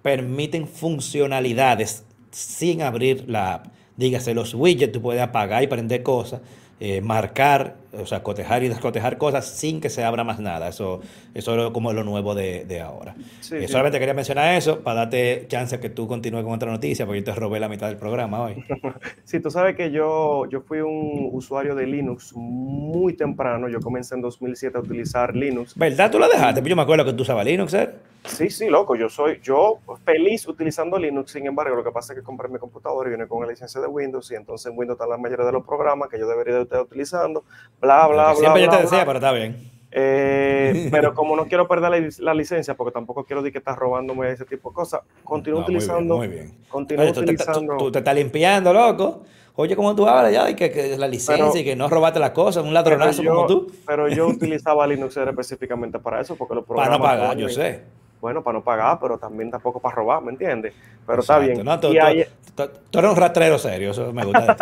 [0.03, 3.67] permiten funcionalidades sin abrir la app.
[3.99, 6.41] Dígase, los widgets, tú puedes apagar y prender cosas,
[6.81, 10.69] eh, marcar, o sea, cotejar y descotejar cosas sin que se abra más nada.
[10.69, 11.01] Eso,
[11.35, 13.17] eso es como lo nuevo de, de ahora.
[13.41, 13.69] Sí, Eh, sí.
[13.73, 17.25] Solamente quería mencionar eso para darte chance que tú continúes con otra noticia, porque yo
[17.25, 18.65] te robé la mitad del programa hoy.
[19.25, 23.69] Sí, tú sabes que yo, yo fui un usuario de Linux muy temprano.
[23.69, 25.75] Yo comencé en 2007 a utilizar Linux.
[25.77, 26.11] ¿Verdad?
[26.11, 26.61] ¿Tú la dejaste?
[26.63, 27.91] Pues yo me acuerdo que tú usabas Linux, ¿eh?
[28.29, 28.95] Sí, sí, loco.
[28.95, 31.33] Yo soy yo feliz utilizando Linux.
[31.33, 33.81] Sin embargo, lo que pasa es que compré mi computadora y viene con la licencia
[33.81, 36.55] de Windows y entonces en Windows están la mayoría de los programas que yo debería
[36.57, 37.45] de estar utilizando.
[37.81, 38.35] Bla, bla, bla.
[38.37, 39.71] Siempre yo bla, te decía, pero está bien.
[39.91, 43.77] Eh, pero como no quiero perder la, la licencia, porque tampoco quiero decir que estás
[43.79, 46.17] robándome ese tipo de cosas, continúo No, muy bien, utilizando.
[46.17, 46.59] Muy bien.
[46.69, 47.77] Continúo Oye, tú, te, tú- utilizando.
[47.79, 49.23] tú te estás limpiando, loco.
[49.61, 52.21] Oye, como tú hablas ya, y que, que la licencia Pero- y que no robaste
[52.21, 53.73] las cosas, un ladronazo yo, como tú.
[53.87, 56.99] pero yo utilizaba Linux era específicamente para eso, porque los Para programas.
[56.99, 57.83] no pagar, yo sé.
[58.21, 60.75] Bueno, para no pagar, pero también tampoco para robar, ¿me entiendes?
[61.07, 61.65] Pero está bien.
[61.65, 62.25] No, tú, y, tú- ahí-
[62.57, 64.55] tú- tú eres un rastrero serio, eso me gusta de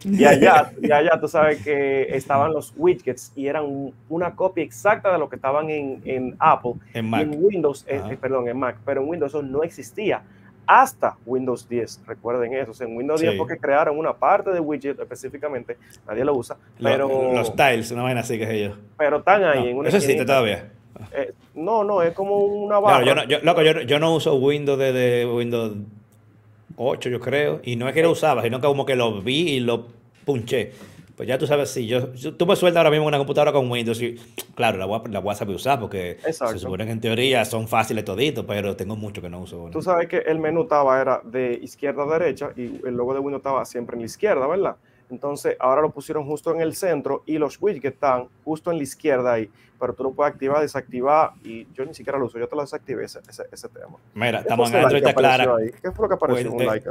[0.00, 0.08] ti.
[0.20, 4.64] y allá, y allá tú sabes que estaban los widgets y eran un- una copia
[4.64, 6.74] exacta de lo que estaban en, en Apple.
[6.92, 7.22] En Y Mac.
[7.22, 10.22] en Windows, eh, eh, perdón, en Mac, pero en Windows eso no existía
[10.66, 12.02] hasta Windows 10.
[12.06, 12.70] Recuerden eso.
[12.70, 13.38] O sea, en Windows 10 Sí.
[13.38, 15.76] porque crearon una parte de widget específicamente,
[16.06, 18.76] nadie lo usa, pero, Los tiles, una vaina así que sé yo.
[18.96, 20.70] pero están ahí No, en una eso existe todavía.
[21.12, 23.02] Eh, no, no, es como una barra.
[23.02, 25.72] Claro, yo no, yo, loco, yo, yo no uso Windows desde Windows
[26.76, 27.60] 8, yo creo.
[27.64, 29.86] Y no es que lo usaba, sino que como que lo vi y lo
[30.24, 30.72] punché.
[31.16, 33.70] Pues ya tú sabes, si yo, yo- tú me sueltas ahora mismo una computadora con
[33.70, 34.16] Windows y
[34.54, 36.54] claro, la voy a, la voy a saber usar porque Exacto.
[36.54, 39.68] se supone que en teoría son fáciles toditos, pero tengo mucho que no uso.
[39.70, 43.20] Tú sabes que el menú estaba era de izquierda a derecha y el logo de
[43.20, 44.76] Windows estaba siempre en la izquierda, ¿verdad?
[45.12, 48.82] Entonces ahora lo pusieron justo en el centro y los widgets están justo en la
[48.82, 52.48] izquierda ahí, pero tú lo puedes activar, desactivar y yo ni siquiera lo uso, yo
[52.48, 53.98] te lo desactivé ese, ese, ese tema.
[54.14, 55.54] Mira, ¿Qué estamos en Android, está clara.
[55.54, 55.70] ahí?
[55.82, 56.50] ¿Qué fue lo que apareció?
[56.50, 56.90] Pues, un like.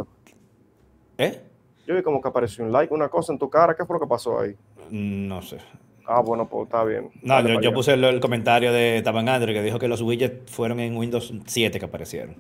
[1.17, 1.41] ¿Eh?
[1.87, 3.99] Yo vi como que apareció un like, una cosa en tu cara, ¿qué fue lo
[3.99, 4.55] que pasó ahí?
[4.91, 5.57] No sé.
[6.05, 7.09] Ah, bueno, pues está bien.
[7.23, 10.01] No, Dale yo, puse el, el comentario de estaba en Android que dijo que los
[10.03, 12.35] widgets fueron en Windows 7 que aparecieron.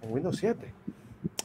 [0.00, 0.72] En Windows 7.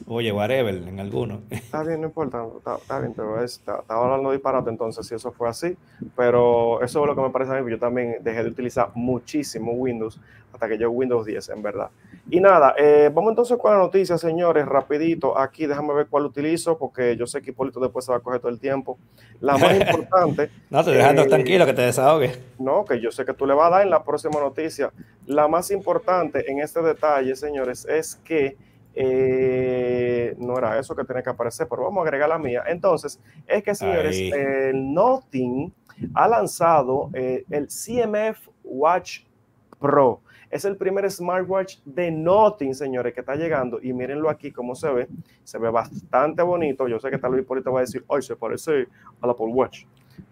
[0.06, 1.40] Oye, whatever, en algunos.
[1.50, 5.48] Está bien, no importa, está, está bien, pero estaba hablando disparate entonces si eso fue
[5.48, 5.76] así,
[6.16, 9.72] pero eso es lo que me parece a mí, yo también dejé de utilizar muchísimo
[9.72, 10.20] Windows
[10.52, 11.90] hasta que llegó Windows 10, en verdad.
[12.28, 16.76] Y nada, eh, vamos entonces con la noticia, señores, rapidito, aquí déjame ver cuál utilizo,
[16.76, 18.98] porque yo sé que Hipólito después se va a coger todo el tiempo.
[19.40, 22.38] La más importante, No, te dejando Eh, tranquilo que te desahogues.
[22.58, 24.90] no, que yo sé que tú le vas a dar en la próxima noticia.
[25.26, 28.56] La más importante en este detalle, señores, es que
[28.94, 32.64] eh, no era eso que tenía que aparecer, pero vamos a agregar la mía.
[32.66, 34.30] Entonces, es que, señores, Ahí.
[34.30, 35.72] el Nothing
[36.14, 39.20] ha lanzado eh, el CMF Watch
[39.78, 40.20] Pro.
[40.50, 43.78] Es el primer smartwatch de Nothing, señores, que está llegando.
[43.80, 45.08] Y mírenlo aquí cómo se ve.
[45.44, 46.88] Se ve bastante bonito.
[46.88, 48.88] Yo sé que tal vez Hipólito va a decir, hoy se parece
[49.20, 49.84] al Apple Watch.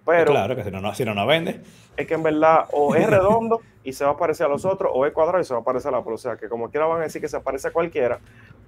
[0.05, 1.61] Pero claro, que si no, no, si no, no vende.
[1.97, 4.91] es que en verdad o es redondo y se va a parecer a los otros,
[4.95, 6.15] o es cuadrado y se va a parecer a la Apple.
[6.15, 8.19] O sea, que como quiera van a decir que se parece a cualquiera,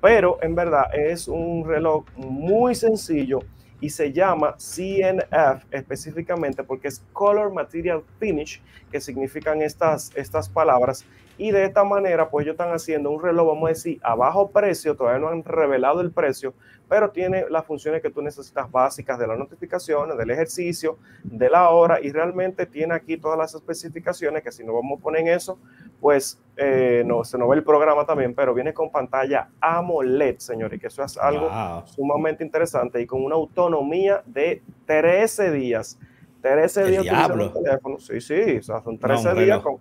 [0.01, 3.41] pero en verdad es un reloj muy sencillo
[3.81, 11.05] y se llama CNF específicamente porque es Color Material Finish, que significan estas, estas palabras.
[11.41, 14.51] Y de esta manera, pues ellos están haciendo un reloj, vamos a decir, a bajo
[14.51, 16.53] precio, todavía no han revelado el precio,
[16.87, 21.71] pero tiene las funciones que tú necesitas básicas de las notificaciones, del ejercicio, de la
[21.71, 25.29] hora, y realmente tiene aquí todas las especificaciones, que si no vamos a poner en
[25.29, 25.59] eso,
[25.99, 30.79] pues eh, no, se nos ve el programa también, pero viene con pantalla AMOLED, señores,
[30.79, 31.87] que eso es algo Wow.
[31.87, 35.99] sumamente interesante y con una autonomía de 13 días.
[36.43, 37.99] 13 El días el teléfono.
[37.99, 39.79] Sí, sí, o sea, son 13 un días con,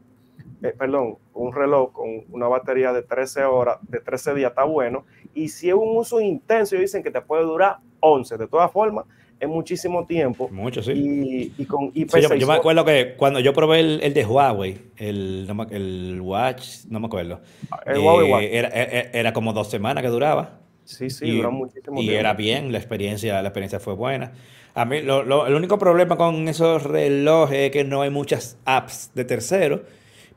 [0.63, 5.05] eh, perdón, un reloj con una batería de 13 horas, de 13 días está bueno.
[5.33, 8.37] Y si es un uso intenso, ellos dicen que te puede durar 11.
[8.37, 9.05] De todas formas,
[9.39, 10.49] es muchísimo tiempo.
[10.51, 10.91] Mucho, sí.
[10.91, 12.09] Y, y con IP6.
[12.11, 15.55] Sí, yo, yo me acuerdo que cuando yo probé el, el de Huawei, el, no
[15.55, 17.39] me- el Watch, no me acuerdo.
[17.85, 18.43] el eh, Huawei Watch.
[18.51, 20.59] Era, era, era como dos semanas que duraba.
[20.83, 22.19] Sí, sí, y, dura muchísimo y tiempo.
[22.19, 24.33] era bien, la experiencia, la experiencia fue buena.
[24.73, 28.57] A mí, lo- lo- el único problema con esos relojes es que no hay muchas
[28.65, 29.81] apps de terceros,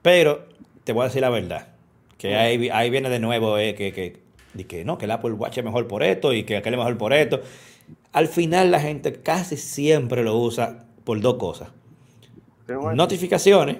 [0.02, 0.46] pero
[0.84, 1.68] te voy a decir la verdad,
[2.18, 4.18] que ahí, ahí viene de nuevo eh, que, que,
[4.54, 6.78] de que no, que el Apple Watch es mejor por esto y que aquel es
[6.78, 7.40] mejor por esto.
[8.12, 11.70] Al final la gente casi siempre lo usa por dos cosas.
[12.94, 13.78] Notificaciones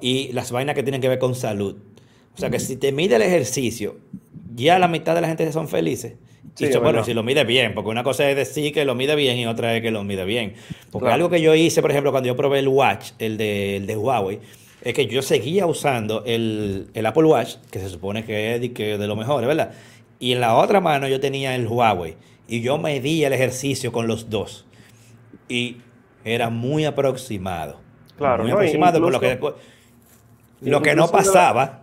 [0.00, 1.76] y las vainas que tienen que ver con salud.
[2.34, 3.96] O sea que si te mide el ejercicio,
[4.54, 6.14] ya la mitad de la gente son felices.
[6.58, 9.36] y bueno, si lo mide bien, porque una cosa es decir que lo mide bien
[9.36, 10.54] y otra es que lo mide bien.
[10.90, 13.86] Porque algo que yo hice, por ejemplo, cuando yo probé el Watch, el de, el
[13.86, 14.40] de Huawei,
[14.84, 19.06] es que yo seguía usando el, Apple Watch, que se supone que es de, de
[19.06, 19.72] lo mejor, ¿verdad?
[20.18, 22.16] Y en la otra mano yo tenía el Huawei.
[22.46, 24.66] Y yo medía el ejercicio con los dos.
[25.48, 25.78] Y
[26.22, 27.80] era muy aproximado.
[28.18, 29.38] Claro, muy aproximado por lo que
[30.60, 31.80] lo que no pasaba.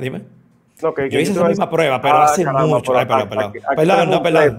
[0.00, 0.22] dime.
[0.80, 2.96] yo hice esa misma prueba, pero ah, hace mucho.
[2.96, 3.52] Ay, perdón, perdón.
[3.76, 4.58] Perdón, no, perdón.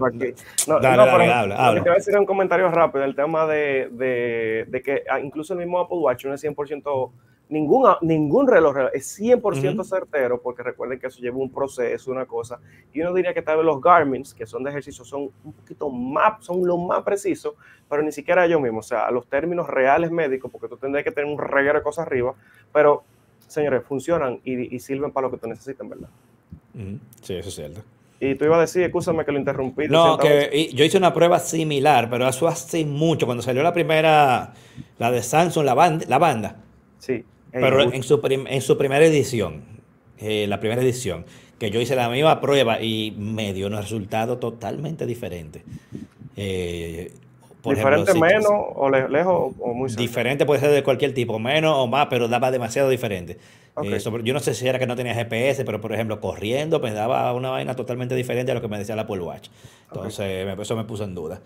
[0.67, 1.83] No, dale, dale, habla, habla.
[1.83, 5.53] Te voy a decir un comentario rápido el tema de, de, de, que ah, incluso
[5.53, 7.11] el mismo Apple Watch no es 100%
[7.49, 12.59] ningún, ningún reloj es 100% certero, porque recuerden que eso lleva un proceso, una cosa,
[12.93, 15.89] y uno diría que tal vez los Garmins, que son de ejercicio, son un poquito
[15.89, 17.55] más, son lo más precisos,
[17.89, 21.11] pero ni siquiera ellos mismos, o sea, los términos reales médicos, porque tú tendrías que
[21.11, 22.35] tener un reguero de cosas arriba,
[22.71, 23.03] pero,
[23.47, 26.09] señores, funcionan y, sirven para lo que tú necesitas, ¿verdad?
[27.23, 27.81] Sí, eso es cierto.
[28.21, 29.87] Y tú ibas a decir, escúchame que lo interrumpí.
[29.87, 34.53] No, que yo hice una prueba similar, pero eso hace mucho, cuando salió la primera,
[34.97, 36.05] la de Samsung, la banda.
[36.09, 36.57] La banda.
[36.99, 37.23] Sí.
[37.51, 39.63] Pero en su, en su primera edición,
[40.19, 41.25] eh, la primera edición,
[41.57, 45.63] que yo hice la misma prueba y me dio un resultado totalmente diferente.
[46.35, 47.11] Eh,
[47.63, 50.01] ¿Diferente menos o lejos o muy cerca?
[50.01, 53.37] Diferente puede ser de cualquier tipo, menos o más, pero daba demasiado diferente.
[53.83, 56.91] Eh, yo no sé si era que no tenía GPS, pero por ejemplo, corriendo me
[56.91, 59.49] daba una vaina totalmente diferente a lo que me decía la Apple Watch.
[59.91, 61.41] Entonces, eso me puso en duda.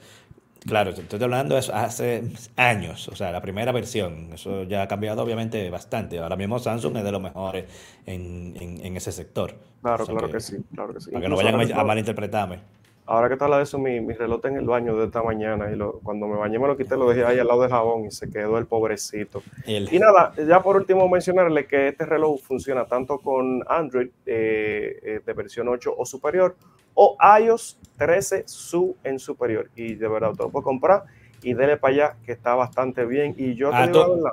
[0.66, 2.24] Claro, estoy hablando de hace
[2.56, 4.30] años, o sea, la primera versión.
[4.34, 6.20] Eso ya ha cambiado obviamente bastante.
[6.20, 7.66] Ahora mismo Samsung es de los mejores
[8.06, 9.56] en, en, ese sector.
[9.82, 11.12] Claro, claro que, sí, claro que sí.
[11.12, 12.60] Para que no vayan a malinterpretarme.
[13.06, 15.70] Ahora que te habla de eso, mi, mi, reloj en el baño de esta mañana
[15.72, 18.06] y lo, cuando me bañé me lo quité, lo dejé ahí al lado del jabón
[18.06, 19.44] y se quedó el pobrecito.
[19.66, 25.22] Y nada, ya por último mencionarle que este reloj funciona tanto con Android eh, eh,
[25.26, 26.56] de versión 8 o superior
[26.94, 29.70] o iOS 13 su en superior.
[29.76, 31.04] Y de verdad, te lo puedes comprar
[31.42, 33.36] y dele para allá, que está bastante bien.
[33.38, 34.32] Y yo te ah, digo la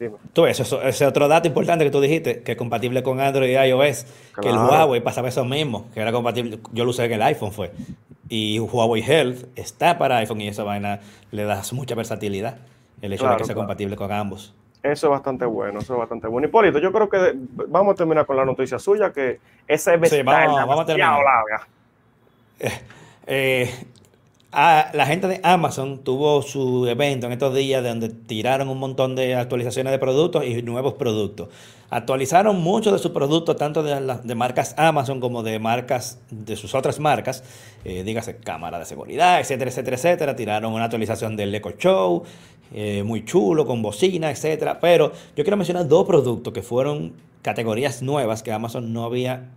[0.00, 0.16] Dime.
[0.32, 3.68] Tú, eso, ese otro dato importante que tú dijiste, que es compatible con Android y
[3.68, 4.06] iOS,
[4.40, 7.52] que el Huawei pasaba eso mismo, que era compatible, yo lo usé en el iPhone
[7.52, 7.70] fue,
[8.30, 12.56] y Huawei Health está para iPhone y esa vaina le da mucha versatilidad,
[13.02, 14.54] el hecho de que sea compatible con ambos.
[14.82, 16.48] Eso es bastante bueno, eso es bastante bueno.
[16.48, 17.34] Hipólito, yo creo que
[17.68, 19.38] vamos a terminar con la noticia suya, que
[19.68, 21.18] esa es sí, vamos, vamos a terminar.
[21.22, 21.68] larga.
[22.58, 22.80] Eh,
[23.26, 23.70] eh,
[24.52, 29.34] la gente de Amazon tuvo su evento en estos días donde tiraron un montón de
[29.34, 31.48] actualizaciones de productos y nuevos productos.
[31.88, 37.00] Actualizaron muchos de sus productos, tanto de, marcas Amazon como de marcas de sus otras
[37.00, 37.42] marcas,
[37.84, 40.36] eh, dígase cámara de seguridad, etcétera, etcétera, etcétera.
[40.36, 42.22] Tiraron una actualización del Echo Show,
[42.72, 44.78] eh, muy chulo, con bocina, etcétera.
[44.80, 49.48] Pero yo quiero mencionar dos productos que fueron categorías nuevas que Amazon no había.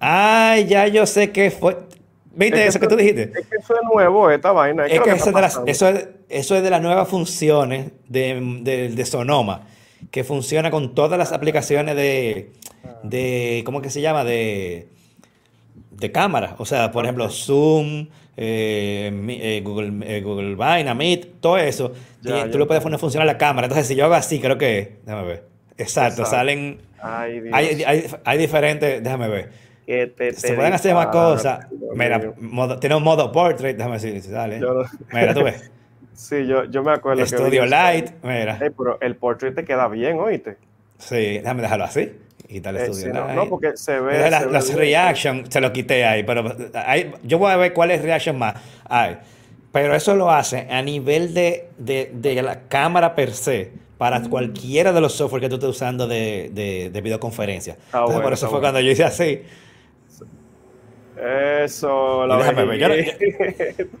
[0.00, 1.78] Ay, ya yo sé qué fue.
[2.32, 3.22] ¿Viste eso que, tú dijiste?
[3.22, 4.86] Es que eso es nuevo, esta vaina.
[4.86, 5.30] Es que, eso,
[5.88, 9.66] es, eso, es, de las nuevas funciones de, Sonoma,
[10.10, 12.52] que funciona con todas las aplicaciones de,
[13.02, 14.22] de ¿cómo que se llama?
[14.24, 14.88] De,
[15.90, 16.54] de cámara.
[16.58, 18.06] O sea, por ejemplo, Zoom,
[18.36, 21.92] eh, eh, Google, eh, Google Vaina, Meet, todo eso.
[22.22, 23.66] tú lo puedes poner a funcionar la cámara.
[23.66, 24.98] Entonces, si yo hago así, creo que...
[25.04, 25.44] Déjame ver.
[25.76, 26.80] Exacto, salen...
[27.02, 27.54] Ay, Dios.
[27.54, 29.02] Hay, hay, hay diferentes...
[29.02, 29.69] Déjame ver
[30.34, 31.66] se pueden hacer más cosas.
[31.94, 32.32] Mira,
[32.80, 34.60] tiene un modo portrait, déjame decir, dale.
[35.12, 35.70] Mira, tú ves.
[36.12, 37.24] Sí, yo, yo me acuerdo.
[37.24, 38.58] Studio Light, mira.
[38.58, 40.58] pero el portrait te queda bien, oíste.
[40.98, 42.12] Sí, déjame dejarlo así.
[42.46, 43.34] Quitarle eh, Studio Light.
[43.34, 44.30] No, porque se ve.
[44.30, 46.54] las reaction se lo quité ahí, pero
[47.22, 48.54] yo voy a ver cuál es reaction más.
[48.86, 49.16] Ay,
[49.72, 54.92] pero eso lo hace a nivel de, de, de la cámara per se para cualquiera
[54.92, 57.76] de los software que tú estés usando de, de, de videoconferencia.
[57.92, 59.42] Ah, por eso fue cuando yo hice así.
[61.20, 63.16] Eso, la déjame ver.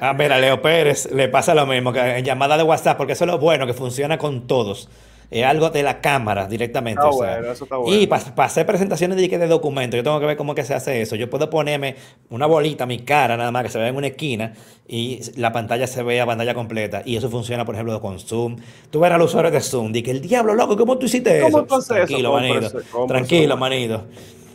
[0.00, 3.24] ah, mira, Leo Pérez le pasa lo mismo que en llamada de WhatsApp, porque eso
[3.24, 4.90] es lo bueno, que funciona con todos.
[5.30, 7.00] Es algo de la cámara directamente.
[7.86, 11.00] Y para hacer presentaciones de, de documentos, yo tengo que ver cómo que se hace
[11.00, 11.16] eso.
[11.16, 11.96] Yo puedo ponerme
[12.28, 14.52] una bolita, mi cara nada más, que se vea en una esquina
[14.86, 17.00] y la pantalla se vea pantalla completa.
[17.06, 18.58] Y eso funciona, por ejemplo, con Zoom.
[18.90, 21.64] Tú verás al usuario de Zoom, di que el diablo, loco, ¿cómo tú hiciste eso?
[21.64, 22.70] Tranquilo, manito.
[23.08, 24.04] Tranquilo, manito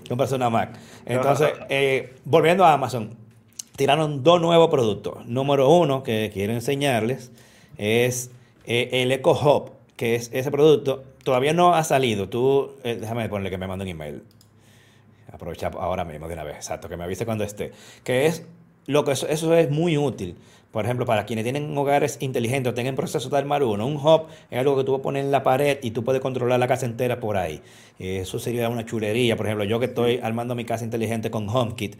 [0.07, 0.77] comprarse una Mac.
[1.05, 3.15] Entonces, eh, volviendo a Amazon,
[3.75, 5.25] tiraron dos nuevos productos.
[5.25, 7.31] Número uno que quiero enseñarles
[7.77, 8.31] es
[8.65, 11.03] eh, el Echo Hub, que es ese producto.
[11.23, 12.27] Todavía no ha salido.
[12.27, 14.23] Tú, eh, déjame ponerle que me mande un email.
[15.31, 17.71] Aprovecha ahora mismo de una vez, exacto, que me avise cuando esté.
[18.03, 18.45] Que es
[18.85, 20.37] lo que eso, eso es muy útil.
[20.77, 24.27] Por ejemplo, para quienes tienen hogares inteligentes o tengan proceso de armar uno, un hub
[24.51, 26.85] es algo que tú puedes poner en la pared y tú puedes controlar la casa
[26.85, 27.63] entera por ahí.
[27.97, 29.35] Eso sería una chulería.
[29.35, 31.95] Por ejemplo, yo que estoy armando mi casa inteligente con HomeKit,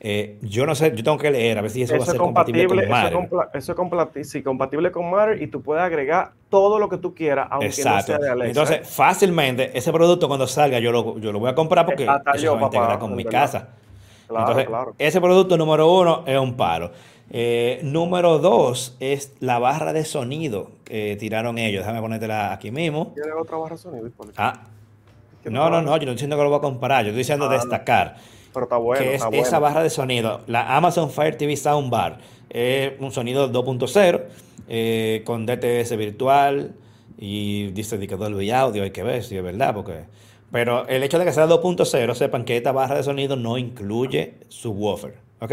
[0.00, 2.16] eh, yo no sé, yo tengo que leer a ver si eso, va a ser
[2.16, 3.12] compatible, con Matter.
[3.54, 3.72] Eso,
[4.20, 7.72] es compatible con Matter y tú puedes agregar todo lo que tú quieras, aunque no
[7.72, 8.48] sea de Alexa.
[8.48, 12.02] Entonces, fácilmente, ese producto cuando salga yo lo, yo lo voy a comprar porque
[12.34, 13.68] eso va a integrar con mi casa.
[14.28, 14.66] Entonces,
[14.98, 16.90] ese producto número uno es un paro.
[17.30, 21.82] Eh, número dos es la barra de sonido que tiraron ellos.
[21.82, 23.12] Déjame ponértela aquí mismo.
[23.14, 24.10] ¿Tiene otra barra de sonido?
[24.36, 24.62] Ah.
[25.44, 27.46] No, no, no, yo no estoy diciendo que lo voy a comprar, yo estoy diciendo
[27.46, 28.16] ah, destacar.
[28.52, 29.02] Pero está bueno.
[29.02, 32.18] Que es esa barra de sonido, la Amazon Fire TV Soundbar.
[32.50, 34.24] Es un sonido 2.0
[34.68, 36.74] eh, con DTS virtual
[37.18, 40.04] y dice que Dolby Audio, hay que ver si es verdad, porque...
[40.50, 44.34] Pero el hecho de que sea 2.0, sepan que esta barra de sonido no incluye
[44.48, 45.52] subwoofer, ¿ok?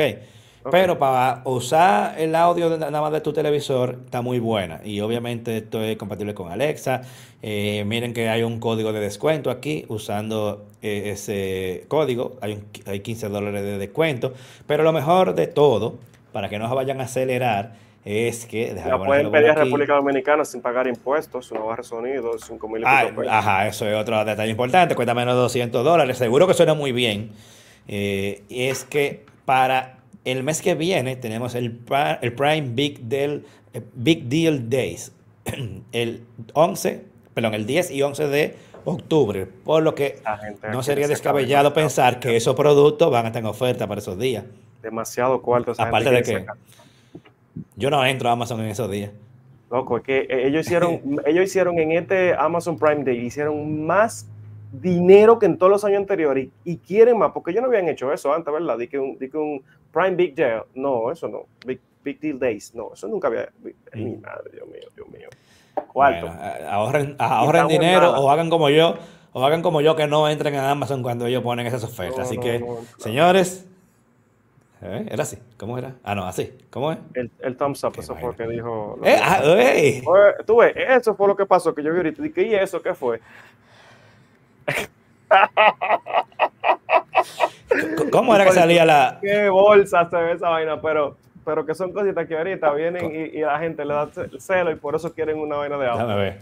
[0.71, 4.81] Pero para usar el audio nada más de tu televisor está muy buena.
[4.83, 7.01] Y obviamente esto es compatible con Alexa.
[7.41, 12.37] Eh, miren que hay un código de descuento aquí usando eh, ese código.
[12.41, 14.33] Hay, hay 15 dólares de descuento.
[14.65, 15.99] Pero lo mejor de todo,
[16.31, 17.73] para que no se vayan a acelerar,
[18.05, 18.73] es que...
[18.73, 22.83] La pueden pedir a República Dominicana sin pagar impuestos, una barra de sonido, 5 mil
[22.85, 24.95] ah, Ajá, eso es otro detalle importante.
[24.95, 26.17] Cuesta menos de 200 dólares.
[26.17, 27.31] Seguro que suena muy bien.
[27.87, 29.94] Eh, es que para
[30.25, 31.79] el mes que viene tenemos el,
[32.21, 35.11] el Prime Big Deal, eh, Big Deal Days,
[35.91, 36.23] el
[36.53, 40.19] 11, perdón, el 10 y 11 de octubre, por lo que
[40.71, 44.43] no sería descabellado pensar que esos productos van a estar en oferta para esos días.
[44.81, 45.73] Demasiado cuarto.
[45.77, 46.45] Aparte de que
[47.75, 49.11] yo no entro a Amazon en esos días.
[49.71, 54.27] Loco, es que eh, ellos hicieron, ellos hicieron en este Amazon Prime Day, hicieron más
[54.71, 58.11] dinero que en todos los años anteriores y, quieren más, porque ellos no habían hecho
[58.11, 58.77] eso antes, ¿verdad?
[58.77, 59.63] Di que un, que un
[59.95, 63.47] Prime Big Deal, no, eso no, Big, Big Deal Days, no, eso nunca había,
[63.93, 64.21] mi mm.
[64.21, 65.29] madre, Dios mío, Dios mío.
[65.93, 66.35] Bueno,
[66.69, 68.95] ahorren, ahorren dinero o hagan como yo,
[69.31, 72.27] o hagan como yo que no entren a Amazon cuando ellos ponen esas ofertas.
[72.27, 72.61] así que,
[72.97, 73.65] señores,
[74.81, 75.05] ¿eh?
[75.09, 75.37] ¿Era así?
[75.57, 75.95] ¿Cómo era?
[76.03, 76.53] Ah, no, así.
[76.69, 76.97] ¿Cómo es?
[77.13, 78.99] El, el thumbs up, eso fue lo que dijo.
[79.01, 79.41] Eh, ah,
[80.45, 82.21] Tú ves, eso fue lo que pasó, que yo vi ahorita.
[82.21, 83.21] Dije, ¿y eso qué fue?
[88.11, 89.19] ¿Cómo era que salía la.?
[89.21, 93.39] Qué bolsa se ve esa vaina, pero, pero que son cositas que ahorita vienen y,
[93.39, 94.09] la gente le da
[94.39, 96.03] celo y por eso quieren una vaina de agua.
[96.03, 96.39] Déjame ver.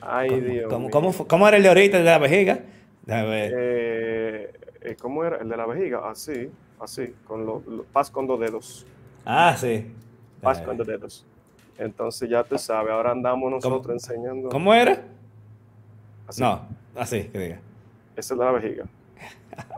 [0.00, 0.72] Ay, ¿Cómo, Dios.
[0.72, 2.60] ¿cómo, cómo, cómo, era el de ahorita, el de la vejiga?
[3.02, 3.52] Déjame ver.
[3.54, 5.36] Eh, eh ¿Cómo era?
[5.38, 8.86] El de la vejiga, así, así, con lo, paz con dos dedos.
[9.24, 9.92] Ah, sí.
[10.40, 11.26] Paz con dos dedos.
[11.76, 14.48] Entonces ya tú sabes, ahora andamos nosotros enseñando.
[14.48, 15.02] ¿Cómo era?
[16.38, 16.62] No,
[16.96, 17.60] así, que diga.
[18.16, 18.84] Esa es la vejiga.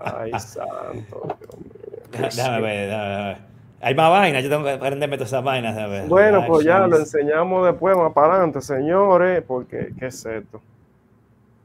[0.03, 1.73] Ay, santo, Dios mío.
[2.37, 3.37] Déjame ver, déjame ver.
[3.83, 6.09] Hay más vainas, yo tengo que aprenderme todas esas vainas.
[6.09, 10.63] Bueno, pues ya lo enseñamos después, más para adelante, señores, porque, ¿qué es esto?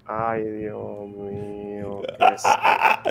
[0.06, 3.10] Ay, Dios mío, ¿qué es esto?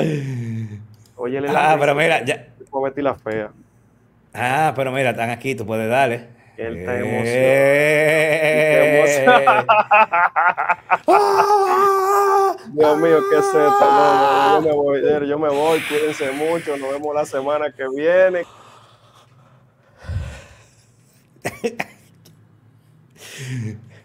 [1.16, 2.46] Oye, le Ah, pero mira, ya.
[2.72, 3.50] Betty la fea.
[4.34, 6.28] Ah, pero mira, están aquí, tú puedes darle.
[6.56, 7.50] Él está emocionado.
[12.72, 13.60] Dios mío, ¿qué es esto?
[13.60, 18.44] No, yo me voy, yo me voy, cuídense mucho, nos vemos la semana que viene.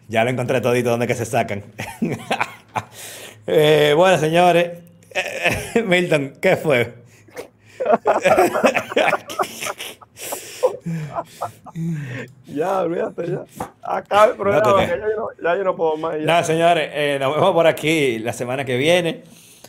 [0.07, 1.63] Ya lo encontré todito donde que se sacan.
[3.47, 4.83] eh, bueno, señores,
[5.85, 6.93] Milton, ¿qué fue?
[12.47, 13.45] ya, olvídate, ya.
[13.81, 16.17] Acá el programa, ya, yo no, ya, yo no, puedo más.
[16.19, 19.23] Nada, señores, eh, nos vemos por aquí la semana que viene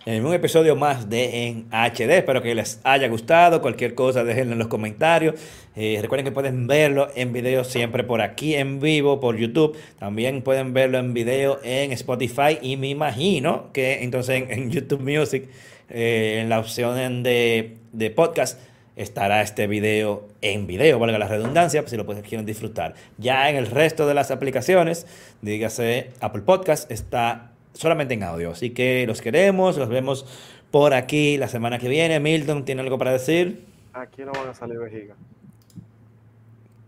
[0.06, 2.18] en un episodio más de En HD.
[2.18, 3.60] Espero que les haya gustado.
[3.60, 5.34] Cualquier cosa, déjenlo en los comentarios.
[5.74, 9.76] Eh, recuerden que pueden verlo en video siempre por aquí en vivo, por YouTube.
[9.98, 12.58] También pueden verlo en video en Spotify.
[12.62, 15.48] Y me imagino que entonces en, YouTube Music,
[15.90, 18.60] eh, en la opción de, de podcast
[18.96, 22.94] estará este video en video, valga la redundancia, pues si lo quieren disfrutar.
[23.18, 25.06] Ya en el resto de las aplicaciones,
[25.42, 28.50] dígase Apple Podcast, está solamente en audio.
[28.50, 30.26] Así que los queremos, los vemos
[30.70, 32.18] por aquí la semana que viene.
[32.20, 33.64] Milton, ¿tiene algo para decir?
[33.92, 35.14] Aquí no van a salir vejiga.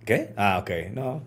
[0.05, 0.31] ¿Qué?
[0.37, 1.23] Ah, ok, no.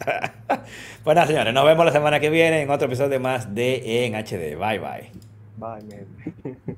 [1.04, 4.56] bueno, señores, nos vemos la semana que viene en otro episodio más de En HD.
[4.56, 5.29] Bye, bye.
[5.60, 6.56] Bye, man.